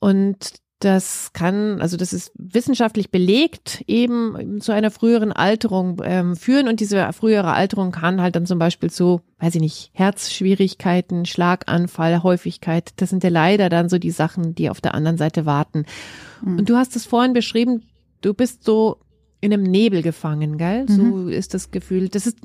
Und 0.00 0.60
das 0.78 1.32
kann, 1.32 1.80
also 1.80 1.96
das 1.96 2.12
ist 2.12 2.30
wissenschaftlich 2.36 3.10
belegt, 3.10 3.82
eben 3.86 4.60
zu 4.60 4.72
einer 4.72 4.90
früheren 4.90 5.32
Alterung 5.32 6.00
ähm, 6.04 6.36
führen. 6.36 6.68
Und 6.68 6.80
diese 6.80 7.12
frühere 7.12 7.52
Alterung 7.52 7.90
kann 7.90 8.20
halt 8.20 8.36
dann 8.36 8.46
zum 8.46 8.58
Beispiel 8.58 8.90
zu, 8.90 9.20
weiß 9.40 9.56
ich 9.56 9.60
nicht, 9.60 9.90
Herzschwierigkeiten, 9.92 11.26
Schlaganfall, 11.26 12.22
Häufigkeit. 12.22 12.92
Das 12.96 13.10
sind 13.10 13.24
ja 13.24 13.30
leider 13.30 13.68
dann 13.68 13.88
so 13.88 13.98
die 13.98 14.12
Sachen, 14.12 14.54
die 14.54 14.70
auf 14.70 14.80
der 14.80 14.94
anderen 14.94 15.18
Seite 15.18 15.46
warten. 15.46 15.84
Mhm. 16.42 16.58
Und 16.58 16.68
du 16.70 16.76
hast 16.76 16.94
es 16.94 17.06
vorhin 17.06 17.32
beschrieben, 17.32 17.82
du 18.20 18.32
bist 18.32 18.62
so 18.62 18.98
in 19.40 19.52
einem 19.52 19.64
Nebel 19.64 20.02
gefangen, 20.02 20.58
gell? 20.58 20.84
Mhm. 20.88 20.88
So 20.88 21.28
ist 21.28 21.54
das 21.54 21.72
Gefühl. 21.72 22.08
Das 22.08 22.26
ist, 22.26 22.38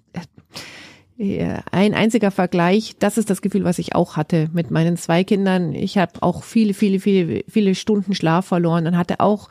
ein 1.72 1.94
einziger 1.94 2.32
Vergleich, 2.32 2.96
das 3.00 3.18
ist 3.18 3.30
das 3.30 3.42
Gefühl, 3.42 3.64
was 3.64 3.80
ich 3.80 3.96
auch 3.96 4.18
hatte 4.18 4.50
mit 4.54 4.72
meinen 4.72 4.98
zwei 4.98 5.24
Kindern. 5.24 5.74
Ich 5.74 5.98
habe 5.98 6.22
auch 6.22 6.44
viele, 6.44 6.74
viele, 6.74 7.00
viele, 7.00 7.44
viele 7.48 7.76
Stunden 7.76 8.16
Schlaf 8.16 8.46
verloren 8.46 8.88
und 8.88 8.98
hatte 8.98 9.20
auch 9.20 9.50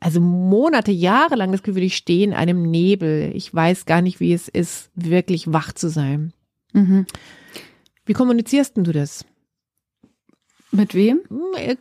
also 0.00 0.20
Monate, 0.20 0.92
Jahre 0.92 1.34
lang 1.34 1.50
das 1.50 1.62
Gefühl, 1.62 1.82
ich 1.82 1.96
stehe 1.96 2.24
in 2.24 2.32
einem 2.32 2.62
Nebel. 2.62 3.32
Ich 3.34 3.52
weiß 3.52 3.84
gar 3.84 4.00
nicht, 4.00 4.20
wie 4.20 4.32
es 4.32 4.48
ist, 4.48 4.90
wirklich 4.94 5.52
wach 5.52 5.72
zu 5.72 5.88
sein. 5.88 6.32
Mhm. 6.72 7.06
Wie 8.06 8.12
kommunizierst 8.12 8.76
denn 8.76 8.84
du 8.84 8.92
das? 8.92 9.24
Mit 10.70 10.94
wem? 10.94 11.20
Hm, 11.28 11.54
äh, 11.56 11.76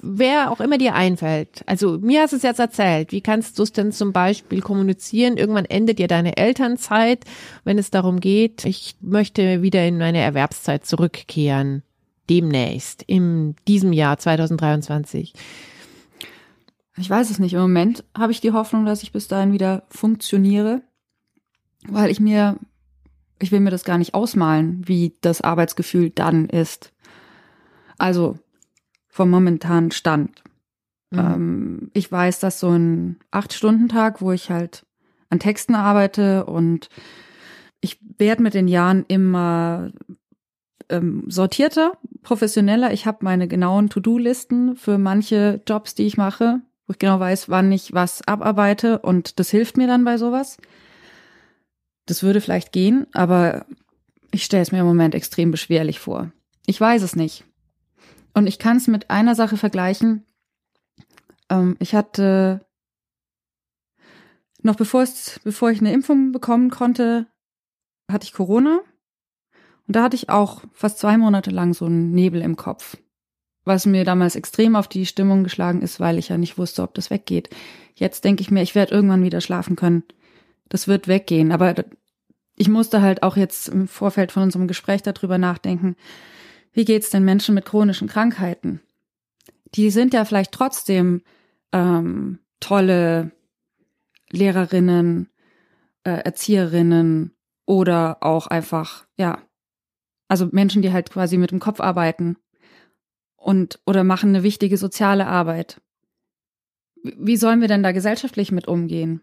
wer 0.00 0.50
auch 0.50 0.60
immer 0.60 0.76
dir 0.76 0.94
einfällt. 0.94 1.62
Also 1.66 1.98
mir 1.98 2.22
hast 2.22 2.32
du 2.32 2.36
es 2.36 2.42
jetzt 2.42 2.60
erzählt. 2.60 3.10
Wie 3.10 3.22
kannst 3.22 3.58
du 3.58 3.62
es 3.62 3.72
denn 3.72 3.90
zum 3.90 4.12
Beispiel 4.12 4.60
kommunizieren? 4.60 5.38
Irgendwann 5.38 5.64
endet 5.64 5.98
ja 5.98 6.06
deine 6.06 6.36
Elternzeit, 6.36 7.24
wenn 7.64 7.78
es 7.78 7.90
darum 7.90 8.20
geht, 8.20 8.66
ich 8.66 8.96
möchte 9.00 9.62
wieder 9.62 9.86
in 9.86 9.96
meine 9.96 10.18
Erwerbszeit 10.18 10.84
zurückkehren. 10.84 11.82
Demnächst, 12.28 13.02
in 13.02 13.56
diesem 13.66 13.92
Jahr 13.92 14.18
2023. 14.18 15.32
Ich 16.98 17.08
weiß 17.08 17.30
es 17.30 17.38
nicht. 17.38 17.54
Im 17.54 17.60
Moment 17.60 18.04
habe 18.16 18.32
ich 18.32 18.40
die 18.40 18.52
Hoffnung, 18.52 18.84
dass 18.84 19.02
ich 19.02 19.12
bis 19.12 19.26
dahin 19.26 19.52
wieder 19.52 19.84
funktioniere, 19.88 20.82
weil 21.88 22.10
ich 22.10 22.20
mir, 22.20 22.58
ich 23.40 23.50
will 23.50 23.60
mir 23.60 23.70
das 23.70 23.84
gar 23.84 23.98
nicht 23.98 24.14
ausmalen, 24.14 24.82
wie 24.86 25.16
das 25.22 25.40
Arbeitsgefühl 25.40 26.10
dann 26.10 26.48
ist. 26.48 26.91
Also 28.02 28.36
vom 29.06 29.30
momentanen 29.30 29.92
Stand. 29.92 30.42
Mhm. 31.12 31.18
Ähm, 31.18 31.90
ich 31.94 32.10
weiß, 32.10 32.40
dass 32.40 32.58
so 32.58 32.70
ein 32.70 33.20
Acht-Stunden-Tag, 33.30 34.20
wo 34.20 34.32
ich 34.32 34.50
halt 34.50 34.84
an 35.30 35.38
Texten 35.38 35.76
arbeite 35.76 36.44
und 36.46 36.88
ich 37.80 38.00
werde 38.18 38.42
mit 38.42 38.54
den 38.54 38.66
Jahren 38.66 39.04
immer 39.06 39.92
ähm, 40.88 41.26
sortierter, 41.28 41.92
professioneller. 42.22 42.92
Ich 42.92 43.06
habe 43.06 43.18
meine 43.20 43.46
genauen 43.46 43.88
To-Do-Listen 43.88 44.74
für 44.74 44.98
manche 44.98 45.60
Jobs, 45.64 45.94
die 45.94 46.06
ich 46.06 46.16
mache, 46.16 46.60
wo 46.88 46.94
ich 46.94 46.98
genau 46.98 47.20
weiß, 47.20 47.50
wann 47.50 47.70
ich 47.70 47.92
was 47.92 48.26
abarbeite 48.26 48.98
und 48.98 49.38
das 49.38 49.48
hilft 49.50 49.76
mir 49.76 49.86
dann 49.86 50.02
bei 50.02 50.18
sowas. 50.18 50.56
Das 52.06 52.24
würde 52.24 52.40
vielleicht 52.40 52.72
gehen, 52.72 53.06
aber 53.12 53.64
ich 54.32 54.42
stelle 54.42 54.62
es 54.62 54.72
mir 54.72 54.80
im 54.80 54.86
Moment 54.86 55.14
extrem 55.14 55.52
beschwerlich 55.52 56.00
vor. 56.00 56.32
Ich 56.66 56.80
weiß 56.80 57.02
es 57.02 57.14
nicht. 57.14 57.44
Und 58.34 58.46
ich 58.46 58.58
kann 58.58 58.76
es 58.76 58.86
mit 58.86 59.10
einer 59.10 59.34
Sache 59.34 59.56
vergleichen. 59.56 60.24
Ähm, 61.50 61.76
ich 61.78 61.94
hatte 61.94 62.64
noch 64.62 64.76
bevor, 64.76 65.02
es, 65.02 65.40
bevor 65.44 65.70
ich 65.70 65.80
eine 65.80 65.92
Impfung 65.92 66.32
bekommen 66.32 66.70
konnte, 66.70 67.26
hatte 68.10 68.24
ich 68.24 68.32
Corona. 68.32 68.80
Und 69.86 69.96
da 69.96 70.04
hatte 70.04 70.16
ich 70.16 70.30
auch 70.30 70.62
fast 70.72 70.98
zwei 70.98 71.16
Monate 71.18 71.50
lang 71.50 71.74
so 71.74 71.86
einen 71.86 72.12
Nebel 72.12 72.40
im 72.40 72.56
Kopf. 72.56 72.96
Was 73.64 73.86
mir 73.86 74.04
damals 74.04 74.36
extrem 74.36 74.76
auf 74.76 74.88
die 74.88 75.06
Stimmung 75.06 75.44
geschlagen 75.44 75.82
ist, 75.82 76.00
weil 76.00 76.18
ich 76.18 76.28
ja 76.28 76.38
nicht 76.38 76.58
wusste, 76.58 76.82
ob 76.82 76.94
das 76.94 77.10
weggeht. 77.10 77.50
Jetzt 77.94 78.24
denke 78.24 78.42
ich 78.42 78.50
mir, 78.50 78.62
ich 78.62 78.74
werde 78.74 78.94
irgendwann 78.94 79.22
wieder 79.22 79.40
schlafen 79.40 79.76
können. 79.76 80.04
Das 80.68 80.88
wird 80.88 81.08
weggehen. 81.08 81.52
Aber 81.52 81.74
ich 82.56 82.68
musste 82.68 83.02
halt 83.02 83.22
auch 83.22 83.36
jetzt 83.36 83.68
im 83.68 83.88
Vorfeld 83.88 84.32
von 84.32 84.44
unserem 84.44 84.68
Gespräch 84.68 85.02
darüber 85.02 85.38
nachdenken, 85.38 85.96
wie 86.72 86.84
geht's 86.84 87.10
den 87.10 87.24
Menschen 87.24 87.54
mit 87.54 87.64
chronischen 87.64 88.08
Krankheiten? 88.08 88.80
Die 89.74 89.90
sind 89.90 90.14
ja 90.14 90.24
vielleicht 90.24 90.52
trotzdem 90.52 91.22
ähm, 91.72 92.38
tolle 92.60 93.32
Lehrerinnen, 94.30 95.28
äh, 96.04 96.10
Erzieherinnen 96.10 97.34
oder 97.66 98.18
auch 98.20 98.46
einfach, 98.46 99.06
ja, 99.16 99.38
also 100.28 100.48
Menschen, 100.50 100.82
die 100.82 100.92
halt 100.92 101.10
quasi 101.10 101.36
mit 101.36 101.50
dem 101.50 101.60
Kopf 101.60 101.80
arbeiten 101.80 102.36
und 103.36 103.80
oder 103.86 104.04
machen 104.04 104.30
eine 104.30 104.42
wichtige 104.42 104.78
soziale 104.78 105.26
Arbeit. 105.26 105.80
Wie 107.02 107.36
sollen 107.36 107.60
wir 107.60 107.68
denn 107.68 107.82
da 107.82 107.92
gesellschaftlich 107.92 108.52
mit 108.52 108.68
umgehen? 108.68 109.20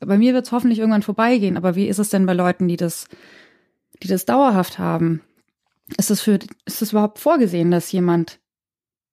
Bei 0.00 0.16
mir 0.16 0.34
wird 0.34 0.46
es 0.46 0.52
hoffentlich 0.52 0.78
irgendwann 0.78 1.02
vorbeigehen, 1.02 1.56
aber 1.56 1.74
wie 1.74 1.88
ist 1.88 1.98
es 1.98 2.10
denn 2.10 2.26
bei 2.26 2.34
Leuten, 2.34 2.68
die 2.68 2.76
das, 2.76 3.08
die 4.02 4.08
das 4.08 4.26
dauerhaft 4.26 4.78
haben? 4.78 5.22
Ist 5.96 6.10
es 6.10 6.20
für, 6.20 6.38
ist 6.66 6.82
es 6.82 6.92
überhaupt 6.92 7.18
vorgesehen, 7.18 7.70
dass 7.70 7.90
jemand 7.92 8.40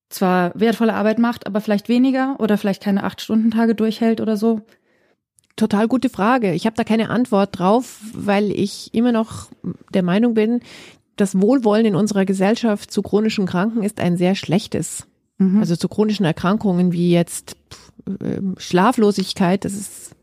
zwar 0.09 0.51
wertvolle 0.55 0.93
Arbeit 0.93 1.19
macht, 1.19 1.47
aber 1.47 1.61
vielleicht 1.61 1.89
weniger 1.89 2.35
oder 2.39 2.57
vielleicht 2.57 2.83
keine 2.83 3.03
acht 3.03 3.21
Stunden 3.21 3.51
Tage 3.51 3.75
durchhält 3.75 4.21
oder 4.21 4.37
so? 4.37 4.61
Total 5.55 5.87
gute 5.87 6.09
Frage. 6.09 6.53
Ich 6.53 6.65
habe 6.65 6.75
da 6.75 6.83
keine 6.83 7.09
Antwort 7.09 7.57
drauf, 7.57 7.99
weil 8.13 8.51
ich 8.51 8.93
immer 8.93 9.13
noch 9.13 9.47
der 9.93 10.03
Meinung 10.03 10.33
bin, 10.33 10.59
das 11.15 11.39
Wohlwollen 11.39 11.85
in 11.85 11.95
unserer 11.95 12.25
Gesellschaft 12.25 12.91
zu 12.91 13.01
chronischen 13.01 13.45
Kranken 13.45 13.83
ist 13.83 13.99
ein 13.99 14.17
sehr 14.17 14.35
schlechtes. 14.35 15.07
Mhm. 15.37 15.59
Also 15.59 15.75
zu 15.75 15.87
chronischen 15.87 16.25
Erkrankungen 16.25 16.91
wie 16.91 17.11
jetzt 17.11 17.55
ähm, 18.21 18.55
Schlaflosigkeit, 18.57 19.63
das 19.63 19.73
ist 19.73 20.15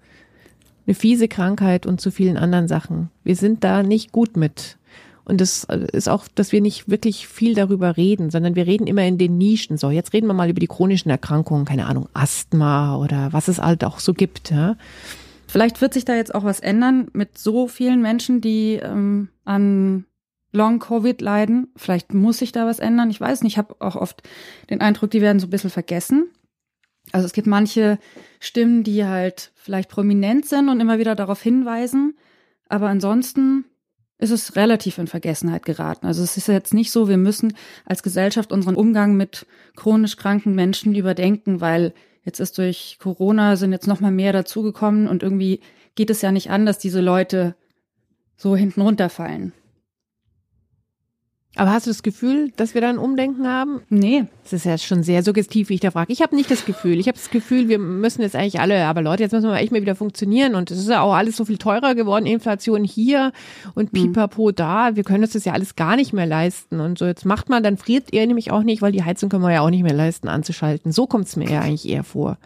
eine 0.87 0.95
fiese 0.95 1.29
Krankheit 1.29 1.87
und 1.87 2.01
zu 2.01 2.11
vielen 2.11 2.37
anderen 2.37 2.69
Sachen. 2.69 3.11
Wir 3.25 3.37
sind 3.37 3.65
da 3.65 3.83
nicht 3.83 4.12
gut 4.12 4.37
mit. 4.37 4.77
Und 5.25 5.41
das 5.41 5.65
äh, 5.65 5.87
ist 5.93 6.09
auch, 6.09 6.27
dass 6.35 6.53
wir 6.53 6.61
nicht 6.61 6.89
wirklich 6.89 7.29
viel 7.29 7.55
darüber 7.55 7.97
reden, 7.97 8.31
sondern 8.31 8.57
wir 8.57 8.67
reden 8.67 8.87
immer 8.87 9.05
in 9.05 9.19
den 9.19 9.39
Nischen. 9.39 9.77
So, 9.79 9.91
jetzt 9.91 10.13
reden 10.13 10.27
wir 10.27 10.35
mal 10.35 10.51
über 10.51 10.61
die 10.61 10.67
chronischen 10.67 11.11
Erkrankungen, 11.11 11.65
keine 11.65 11.87
Ahnung, 11.87 12.09
Asthma 12.13 12.97
oder 12.97 13.33
was 13.33 13.49
es 13.49 13.59
halt 13.59 13.85
auch 13.85 14.01
so 14.01 14.15
gibt. 14.15 14.51
Ja. 14.51 14.77
Vielleicht 15.47 15.81
wird 15.81 15.95
sich 15.95 16.05
da 16.05 16.15
jetzt 16.15 16.35
auch 16.35 16.45
was 16.45 16.61
ändern 16.61 17.09
mit 17.13 17.39
so 17.39 17.69
vielen 17.69 18.03
Menschen, 18.03 18.41
die 18.41 18.81
ähm, 18.83 19.29
an 19.45 20.07
Long-Covid 20.53 21.21
leiden. 21.21 21.69
Vielleicht 21.77 22.15
muss 22.15 22.39
sich 22.39 22.53
da 22.53 22.67
was 22.67 22.79
ändern. 22.79 23.11
Ich 23.11 23.21
weiß 23.21 23.43
nicht. 23.43 23.55
Ich 23.55 23.59
habe 23.59 23.77
auch 23.81 23.97
oft 23.97 24.23
den 24.71 24.81
Eindruck, 24.81 25.11
die 25.11 25.21
werden 25.21 25.41
so 25.41 25.47
ein 25.47 25.51
bisschen 25.51 25.71
vergessen. 25.71 26.31
Also 27.11 27.27
es 27.27 27.33
gibt 27.33 27.47
manche 27.47 27.99
Stimmen, 28.39 28.85
die 28.85 29.05
halt 29.05 29.53
vielleicht 29.55 29.89
prominent 29.91 30.47
sind 30.47 30.69
und 30.69 30.81
immer 30.81 30.99
wieder 30.99 31.15
darauf 31.15 31.43
hinweisen. 31.43 32.17
Aber 32.69 32.89
ansonsten 32.89 33.65
ist 34.23 34.31
es 34.31 34.57
relativ 34.57 34.99
in 34.99 35.09
Vergessenheit 35.09 35.65
geraten. 35.65 36.07
Also 36.07 36.23
es 36.23 36.37
ist 36.37 36.47
jetzt 36.47 36.73
nicht 36.73 36.93
so, 36.93 37.09
wir 37.09 37.17
müssen 37.17 37.55
als 37.85 38.03
Gesellschaft 38.03 38.53
unseren 38.53 38.77
Umgang 38.77 39.17
mit 39.17 39.47
chronisch 39.75 40.17
kranken 40.17 40.55
Menschen 40.55 40.95
überdenken, 40.95 41.61
weil 41.61 41.93
jetzt 42.25 42.39
ist 42.39 42.57
durch 42.59 42.99
Corona 43.01 43.57
sind 43.57 43.73
jetzt 43.73 43.89
noch 43.89 44.01
mal 44.01 44.13
mehr 44.13 44.33
dazugekommen 44.33 45.09
und 45.09 45.23
irgendwie 45.23 45.61
geht 45.97 46.09
es 46.09 46.23
ja 46.23 46.31
nicht 46.31 46.51
an, 46.51 46.67
dass 46.67 46.79
diese 46.79 47.01
Leute 47.01 47.57
so 48.37 48.57
hinten 48.57 48.81
runterfallen. 48.81 49.53
Aber 51.55 51.71
hast 51.71 51.87
du 51.87 51.91
das 51.91 52.03
Gefühl, 52.03 52.51
dass 52.57 52.73
wir 52.73 52.81
da 52.81 52.88
ein 52.88 52.97
Umdenken 52.97 53.47
haben? 53.47 53.83
Nee. 53.91 54.25
Das 54.45 54.55
ist 54.55 54.65
ja 54.65 54.79
schon 54.79 55.03
sehr 55.03 55.23
suggestiv, 55.23 55.69
wie 55.69 55.75
ich 55.75 55.81
da 55.81 55.91
frage. 55.91 56.11
Ich 56.11 56.23
habe 56.23 56.35
nicht 56.35 56.51
das 56.51 56.65
Gefühl. 56.65 56.99
Ich 56.99 57.09
habe 57.09 57.19
das 57.19 57.29
Gefühl, 57.29 57.69
wir 57.69 57.79
müssen 57.79 58.23
jetzt 58.23 58.35
eigentlich 58.35 58.59
alle, 58.59 58.87
aber 58.87 59.03
Leute, 59.03 59.23
jetzt 59.23 59.33
müssen 59.33 59.51
wir 59.51 59.57
echt 59.57 59.71
mal 59.71 59.83
wieder 59.83 59.95
funktionieren. 59.95 60.55
Und 60.55 60.71
es 60.71 60.79
ist 60.79 60.88
ja 60.88 61.03
auch 61.03 61.12
alles 61.12 61.37
so 61.37 61.45
viel 61.45 61.59
teurer 61.59 61.95
geworden. 61.95 62.25
Inflation 62.25 62.85
hier 62.85 63.33
und 63.75 63.93
mhm. 63.93 64.12
pipapo 64.12 64.49
mhm. 64.49 64.55
da. 64.55 64.97
Wir 64.97 65.05
können 65.05 65.25
uns 65.25 65.35
das 65.35 65.45
ja 65.45 65.53
alles 65.53 65.77
gar 65.77 65.97
nicht 65.97 66.15
mehr 66.15 66.25
leisten. 66.25 66.81
Und 66.81 66.99
so 66.99 67.05
jetzt 67.05 67.27
macht 67.27 67.51
man, 67.51 67.62
dann 67.62 67.77
friert 67.77 68.15
ihr 68.15 68.27
nämlich 68.27 68.51
auch 68.51 68.62
nicht, 68.62 68.81
weil 68.81 68.93
die 68.93 69.05
Heizung 69.05 69.29
können 69.29 69.43
wir 69.43 69.53
ja 69.53 69.61
auch 69.61 69.71
nicht 69.71 69.83
mehr 69.83 69.93
leisten, 69.93 70.29
anzuschalten. 70.29 70.91
So 70.91 71.07
kommt 71.07 71.27
es 71.27 71.37
mir 71.37 71.51
ja 71.51 71.61
eigentlich 71.61 71.87
eher 71.87 72.05
vor. 72.05 72.38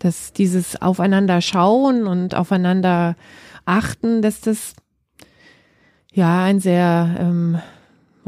Dass 0.00 0.34
dieses 0.34 0.80
Aufeinander 0.82 1.40
schauen 1.40 2.06
und 2.06 2.34
aufeinander 2.34 3.16
achten, 3.64 4.20
dass 4.20 4.42
das 4.42 4.74
ja 6.12 6.44
ein 6.44 6.60
sehr... 6.60 7.16
Ähm, 7.18 7.58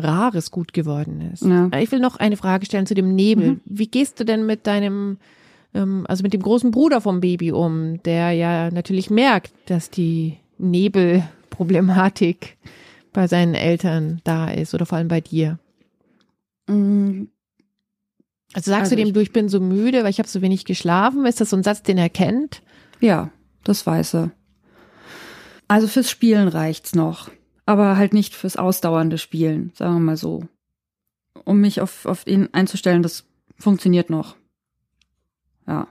rares 0.01 0.51
Gut 0.51 0.73
geworden 0.73 1.21
ist. 1.33 1.45
Ja. 1.45 1.71
Ich 1.79 1.93
will 1.93 2.01
noch 2.01 2.17
eine 2.17 2.37
Frage 2.37 2.67
stellen 2.67 2.87
zu 2.87 2.95
dem 2.95 3.15
Nebel. 3.15 3.53
Mhm. 3.53 3.61
Wie 3.65 3.87
gehst 3.87 4.19
du 4.21 4.25
denn 4.25 4.47
mit 4.47 4.67
deinem, 4.67 5.19
ähm, 5.75 6.05
also 6.09 6.23
mit 6.23 6.33
dem 6.33 6.43
großen 6.43 6.71
Bruder 6.71 7.01
vom 7.01 7.21
Baby 7.21 7.53
um, 7.53 8.03
der 8.03 8.33
ja 8.33 8.71
natürlich 8.71 9.11
merkt, 9.11 9.53
dass 9.67 9.91
die 9.91 10.39
Nebelproblematik 10.59 12.57
bei 13.13 13.27
seinen 13.27 13.55
Eltern 13.55 14.21
da 14.25 14.49
ist 14.51 14.75
oder 14.75 14.87
vor 14.87 14.99
allem 14.99 15.09
bei 15.09 15.21
dir? 15.21 15.59
Mhm. 16.67 17.29
Also 18.53 18.71
sagst 18.71 18.93
also 18.93 18.97
du 18.97 19.05
dem, 19.05 19.15
du, 19.15 19.21
ich 19.21 19.33
bin 19.33 19.49
so 19.49 19.61
müde, 19.61 20.03
weil 20.03 20.11
ich 20.11 20.19
habe 20.19 20.29
so 20.29 20.43
wenig 20.43 20.65
geschlafen? 20.65 21.25
Ist 21.25 21.41
das 21.41 21.51
so 21.51 21.57
ein 21.57 21.63
Satz, 21.63 21.83
den 21.83 21.99
er 21.99 22.09
kennt? 22.09 22.63
Ja, 23.01 23.31
das 23.63 23.87
weiß 23.87 24.15
er. 24.15 24.31
Also 25.69 25.87
fürs 25.87 26.11
Spielen 26.11 26.49
reicht's 26.49 26.95
noch 26.97 27.31
aber 27.71 27.97
halt 27.97 28.13
nicht 28.13 28.35
fürs 28.35 28.57
ausdauernde 28.57 29.17
Spielen, 29.17 29.71
sagen 29.77 29.95
wir 29.95 30.01
mal 30.01 30.17
so. 30.17 30.43
Um 31.45 31.61
mich 31.61 31.81
auf, 31.81 32.05
auf 32.05 32.27
ihn 32.27 32.49
einzustellen, 32.51 33.05
das 33.05 33.27
funktioniert 33.57 34.11
noch. 34.11 34.35
Ja. 35.69 35.87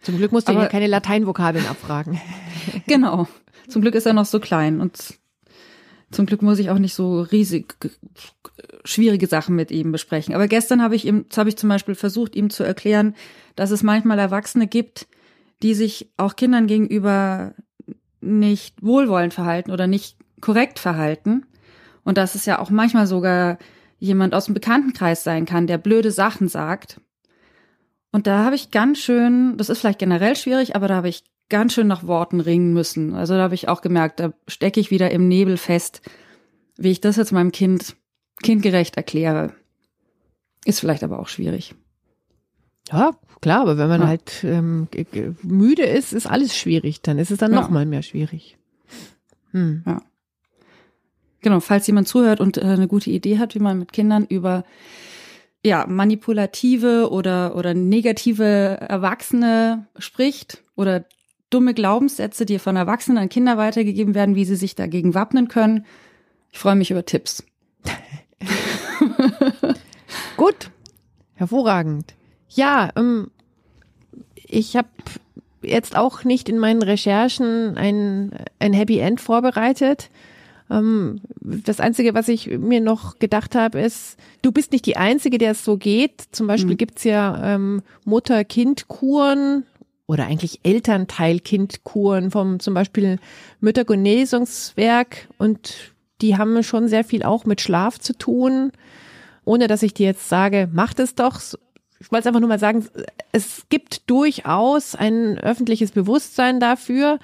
Zum 0.00 0.16
Glück 0.16 0.32
musst 0.32 0.48
du 0.48 0.52
aber, 0.52 0.62
ja 0.62 0.68
keine 0.68 0.86
Lateinvokabeln 0.86 1.66
abfragen. 1.66 2.18
genau. 2.86 3.28
Zum 3.68 3.82
Glück 3.82 3.94
ist 3.94 4.06
er 4.06 4.14
noch 4.14 4.24
so 4.24 4.40
klein 4.40 4.80
und 4.80 5.18
zum 6.10 6.24
Glück 6.24 6.40
muss 6.40 6.58
ich 6.58 6.70
auch 6.70 6.78
nicht 6.78 6.94
so 6.94 7.20
riesig 7.20 7.76
schwierige 8.86 9.26
Sachen 9.26 9.54
mit 9.54 9.70
ihm 9.70 9.92
besprechen. 9.92 10.34
Aber 10.34 10.48
gestern 10.48 10.82
habe 10.82 10.96
ich 10.96 11.06
ihm, 11.06 11.26
habe 11.36 11.50
ich 11.50 11.58
zum 11.58 11.68
Beispiel 11.68 11.94
versucht, 11.94 12.34
ihm 12.34 12.48
zu 12.48 12.64
erklären, 12.64 13.14
dass 13.56 13.72
es 13.72 13.82
manchmal 13.82 14.18
Erwachsene 14.18 14.66
gibt, 14.66 15.06
die 15.62 15.74
sich 15.74 16.10
auch 16.16 16.34
Kindern 16.34 16.66
gegenüber 16.66 17.54
nicht 18.22 18.82
wohlwollend 18.82 19.34
verhalten 19.34 19.70
oder 19.70 19.86
nicht 19.86 20.16
korrekt 20.42 20.78
verhalten 20.78 21.46
und 22.04 22.18
dass 22.18 22.34
es 22.34 22.44
ja 22.44 22.58
auch 22.58 22.68
manchmal 22.68 23.06
sogar 23.06 23.58
jemand 23.98 24.34
aus 24.34 24.46
dem 24.46 24.54
Bekanntenkreis 24.54 25.24
sein 25.24 25.46
kann, 25.46 25.66
der 25.66 25.78
blöde 25.78 26.10
Sachen 26.10 26.48
sagt. 26.48 27.00
Und 28.10 28.26
da 28.26 28.44
habe 28.44 28.56
ich 28.56 28.70
ganz 28.70 28.98
schön, 28.98 29.56
das 29.56 29.70
ist 29.70 29.78
vielleicht 29.78 30.00
generell 30.00 30.36
schwierig, 30.36 30.76
aber 30.76 30.88
da 30.88 30.96
habe 30.96 31.08
ich 31.08 31.24
ganz 31.48 31.72
schön 31.72 31.86
nach 31.86 32.06
Worten 32.06 32.40
ringen 32.40 32.74
müssen. 32.74 33.14
Also 33.14 33.34
da 33.34 33.42
habe 33.42 33.54
ich 33.54 33.68
auch 33.68 33.80
gemerkt, 33.80 34.20
da 34.20 34.32
stecke 34.48 34.80
ich 34.80 34.90
wieder 34.90 35.10
im 35.10 35.28
Nebel 35.28 35.56
fest, 35.56 36.02
wie 36.76 36.90
ich 36.90 37.00
das 37.00 37.16
jetzt 37.16 37.32
meinem 37.32 37.52
Kind 37.52 37.96
kindgerecht 38.42 38.96
erkläre. 38.96 39.54
Ist 40.64 40.80
vielleicht 40.80 41.04
aber 41.04 41.18
auch 41.18 41.28
schwierig. 41.28 41.74
Ja, 42.90 43.12
klar, 43.40 43.60
aber 43.60 43.78
wenn 43.78 43.88
man 43.88 44.00
ja. 44.02 44.06
halt 44.08 44.44
ähm, 44.44 44.88
müde 45.42 45.84
ist, 45.84 46.12
ist 46.12 46.26
alles 46.26 46.56
schwierig. 46.56 47.02
Dann 47.02 47.18
ist 47.18 47.30
es 47.30 47.38
dann 47.38 47.52
ja. 47.52 47.60
noch 47.60 47.70
mal 47.70 47.86
mehr 47.86 48.02
schwierig. 48.02 48.58
Hm. 49.52 49.82
Ja. 49.86 50.02
Genau, 51.42 51.60
falls 51.60 51.86
jemand 51.86 52.08
zuhört 52.08 52.40
und 52.40 52.56
äh, 52.56 52.62
eine 52.62 52.88
gute 52.88 53.10
Idee 53.10 53.38
hat, 53.38 53.54
wie 53.54 53.60
man 53.60 53.78
mit 53.78 53.92
Kindern 53.92 54.24
über 54.24 54.64
ja, 55.64 55.86
manipulative 55.86 57.10
oder, 57.10 57.54
oder 57.56 57.74
negative 57.74 58.44
Erwachsene 58.80 59.86
spricht 59.98 60.62
oder 60.74 61.04
dumme 61.50 61.74
Glaubenssätze, 61.74 62.46
die 62.46 62.58
von 62.58 62.76
Erwachsenen 62.76 63.18
an 63.18 63.28
Kinder 63.28 63.58
weitergegeben 63.58 64.14
werden, 64.14 64.34
wie 64.34 64.44
sie 64.44 64.56
sich 64.56 64.74
dagegen 64.74 65.14
wappnen 65.14 65.48
können. 65.48 65.84
Ich 66.50 66.58
freue 66.58 66.76
mich 66.76 66.90
über 66.90 67.04
Tipps. 67.04 67.44
Gut, 70.36 70.70
hervorragend. 71.34 72.14
Ja, 72.48 72.90
ähm, 72.96 73.30
ich 74.34 74.76
habe 74.76 74.88
jetzt 75.62 75.96
auch 75.96 76.24
nicht 76.24 76.48
in 76.48 76.58
meinen 76.58 76.82
Recherchen 76.82 77.76
ein, 77.76 78.32
ein 78.58 78.72
Happy 78.72 78.98
End 78.98 79.20
vorbereitet. 79.20 80.10
Ähm, 80.72 81.20
das 81.40 81.80
Einzige, 81.80 82.14
was 82.14 82.28
ich 82.28 82.46
mir 82.46 82.80
noch 82.80 83.18
gedacht 83.18 83.54
habe, 83.54 83.80
ist, 83.80 84.16
du 84.42 84.52
bist 84.52 84.72
nicht 84.72 84.86
die 84.86 84.96
Einzige, 84.96 85.38
der 85.38 85.52
es 85.52 85.64
so 85.64 85.76
geht. 85.76 86.22
Zum 86.32 86.46
Beispiel 86.46 86.74
mhm. 86.74 86.78
gibt's 86.78 87.04
ja 87.04 87.54
ähm, 87.54 87.82
Mutter-Kind-Kuren 88.04 89.64
oder 90.06 90.26
eigentlich 90.26 90.60
Elternteil-Kind-Kuren 90.62 92.30
vom 92.30 92.60
zum 92.60 92.74
Beispiel 92.74 93.18
Müttergenesungswerk 93.60 95.28
und 95.38 95.92
die 96.20 96.36
haben 96.36 96.62
schon 96.62 96.88
sehr 96.88 97.04
viel 97.04 97.22
auch 97.22 97.44
mit 97.44 97.60
Schlaf 97.60 97.98
zu 97.98 98.16
tun. 98.16 98.72
Ohne 99.44 99.66
dass 99.66 99.82
ich 99.82 99.92
dir 99.92 100.06
jetzt 100.06 100.28
sage, 100.28 100.68
mach 100.72 100.94
das 100.94 101.16
doch. 101.16 101.40
Ich 101.98 102.12
wollte 102.12 102.20
es 102.20 102.26
einfach 102.26 102.40
nur 102.40 102.48
mal 102.48 102.60
sagen, 102.60 102.86
es 103.32 103.64
gibt 103.68 104.08
durchaus 104.08 104.94
ein 104.94 105.38
öffentliches 105.38 105.90
Bewusstsein 105.90 106.60
dafür. 106.60 107.18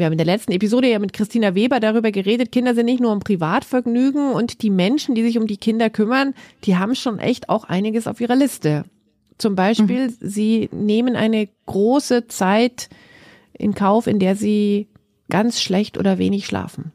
Wir 0.00 0.06
haben 0.06 0.12
in 0.12 0.18
der 0.18 0.26
letzten 0.26 0.52
Episode 0.52 0.88
ja 0.88 0.98
mit 0.98 1.12
Christina 1.12 1.54
Weber 1.54 1.78
darüber 1.78 2.10
geredet, 2.10 2.52
Kinder 2.52 2.74
sind 2.74 2.86
nicht 2.86 3.00
nur 3.00 3.12
ein 3.12 3.20
Privatvergnügen 3.20 4.32
und 4.32 4.62
die 4.62 4.70
Menschen, 4.70 5.14
die 5.14 5.22
sich 5.22 5.36
um 5.36 5.46
die 5.46 5.58
Kinder 5.58 5.90
kümmern, 5.90 6.32
die 6.64 6.78
haben 6.78 6.94
schon 6.94 7.18
echt 7.18 7.50
auch 7.50 7.64
einiges 7.64 8.06
auf 8.06 8.18
ihrer 8.18 8.34
Liste. 8.34 8.86
Zum 9.36 9.56
Beispiel, 9.56 10.08
mhm. 10.08 10.16
sie 10.20 10.70
nehmen 10.72 11.16
eine 11.16 11.50
große 11.66 12.28
Zeit 12.28 12.88
in 13.52 13.74
Kauf, 13.74 14.06
in 14.06 14.18
der 14.18 14.36
sie 14.36 14.88
ganz 15.28 15.60
schlecht 15.60 15.98
oder 15.98 16.16
wenig 16.16 16.46
schlafen. 16.46 16.92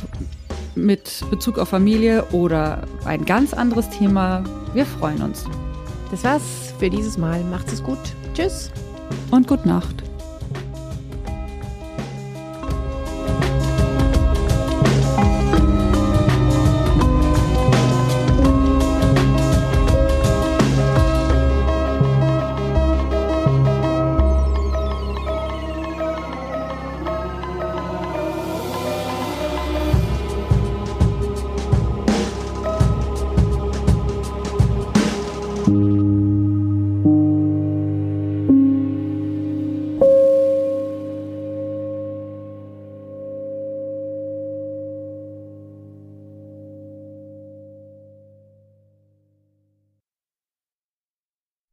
mit 0.74 1.24
Bezug 1.30 1.58
auf 1.58 1.68
Familie 1.68 2.24
oder 2.32 2.82
ein 3.04 3.24
ganz 3.24 3.52
anderes 3.54 3.88
Thema. 3.90 4.42
Wir 4.74 4.86
freuen 4.86 5.22
uns. 5.22 5.44
Das 6.10 6.24
war's 6.24 6.74
für 6.78 6.90
dieses 6.90 7.18
Mal. 7.18 7.42
Macht's 7.44 7.72
es 7.72 7.82
gut. 7.82 7.98
Tschüss. 8.34 8.70
Und 9.30 9.46
gute 9.46 9.68
Nacht. 9.68 10.09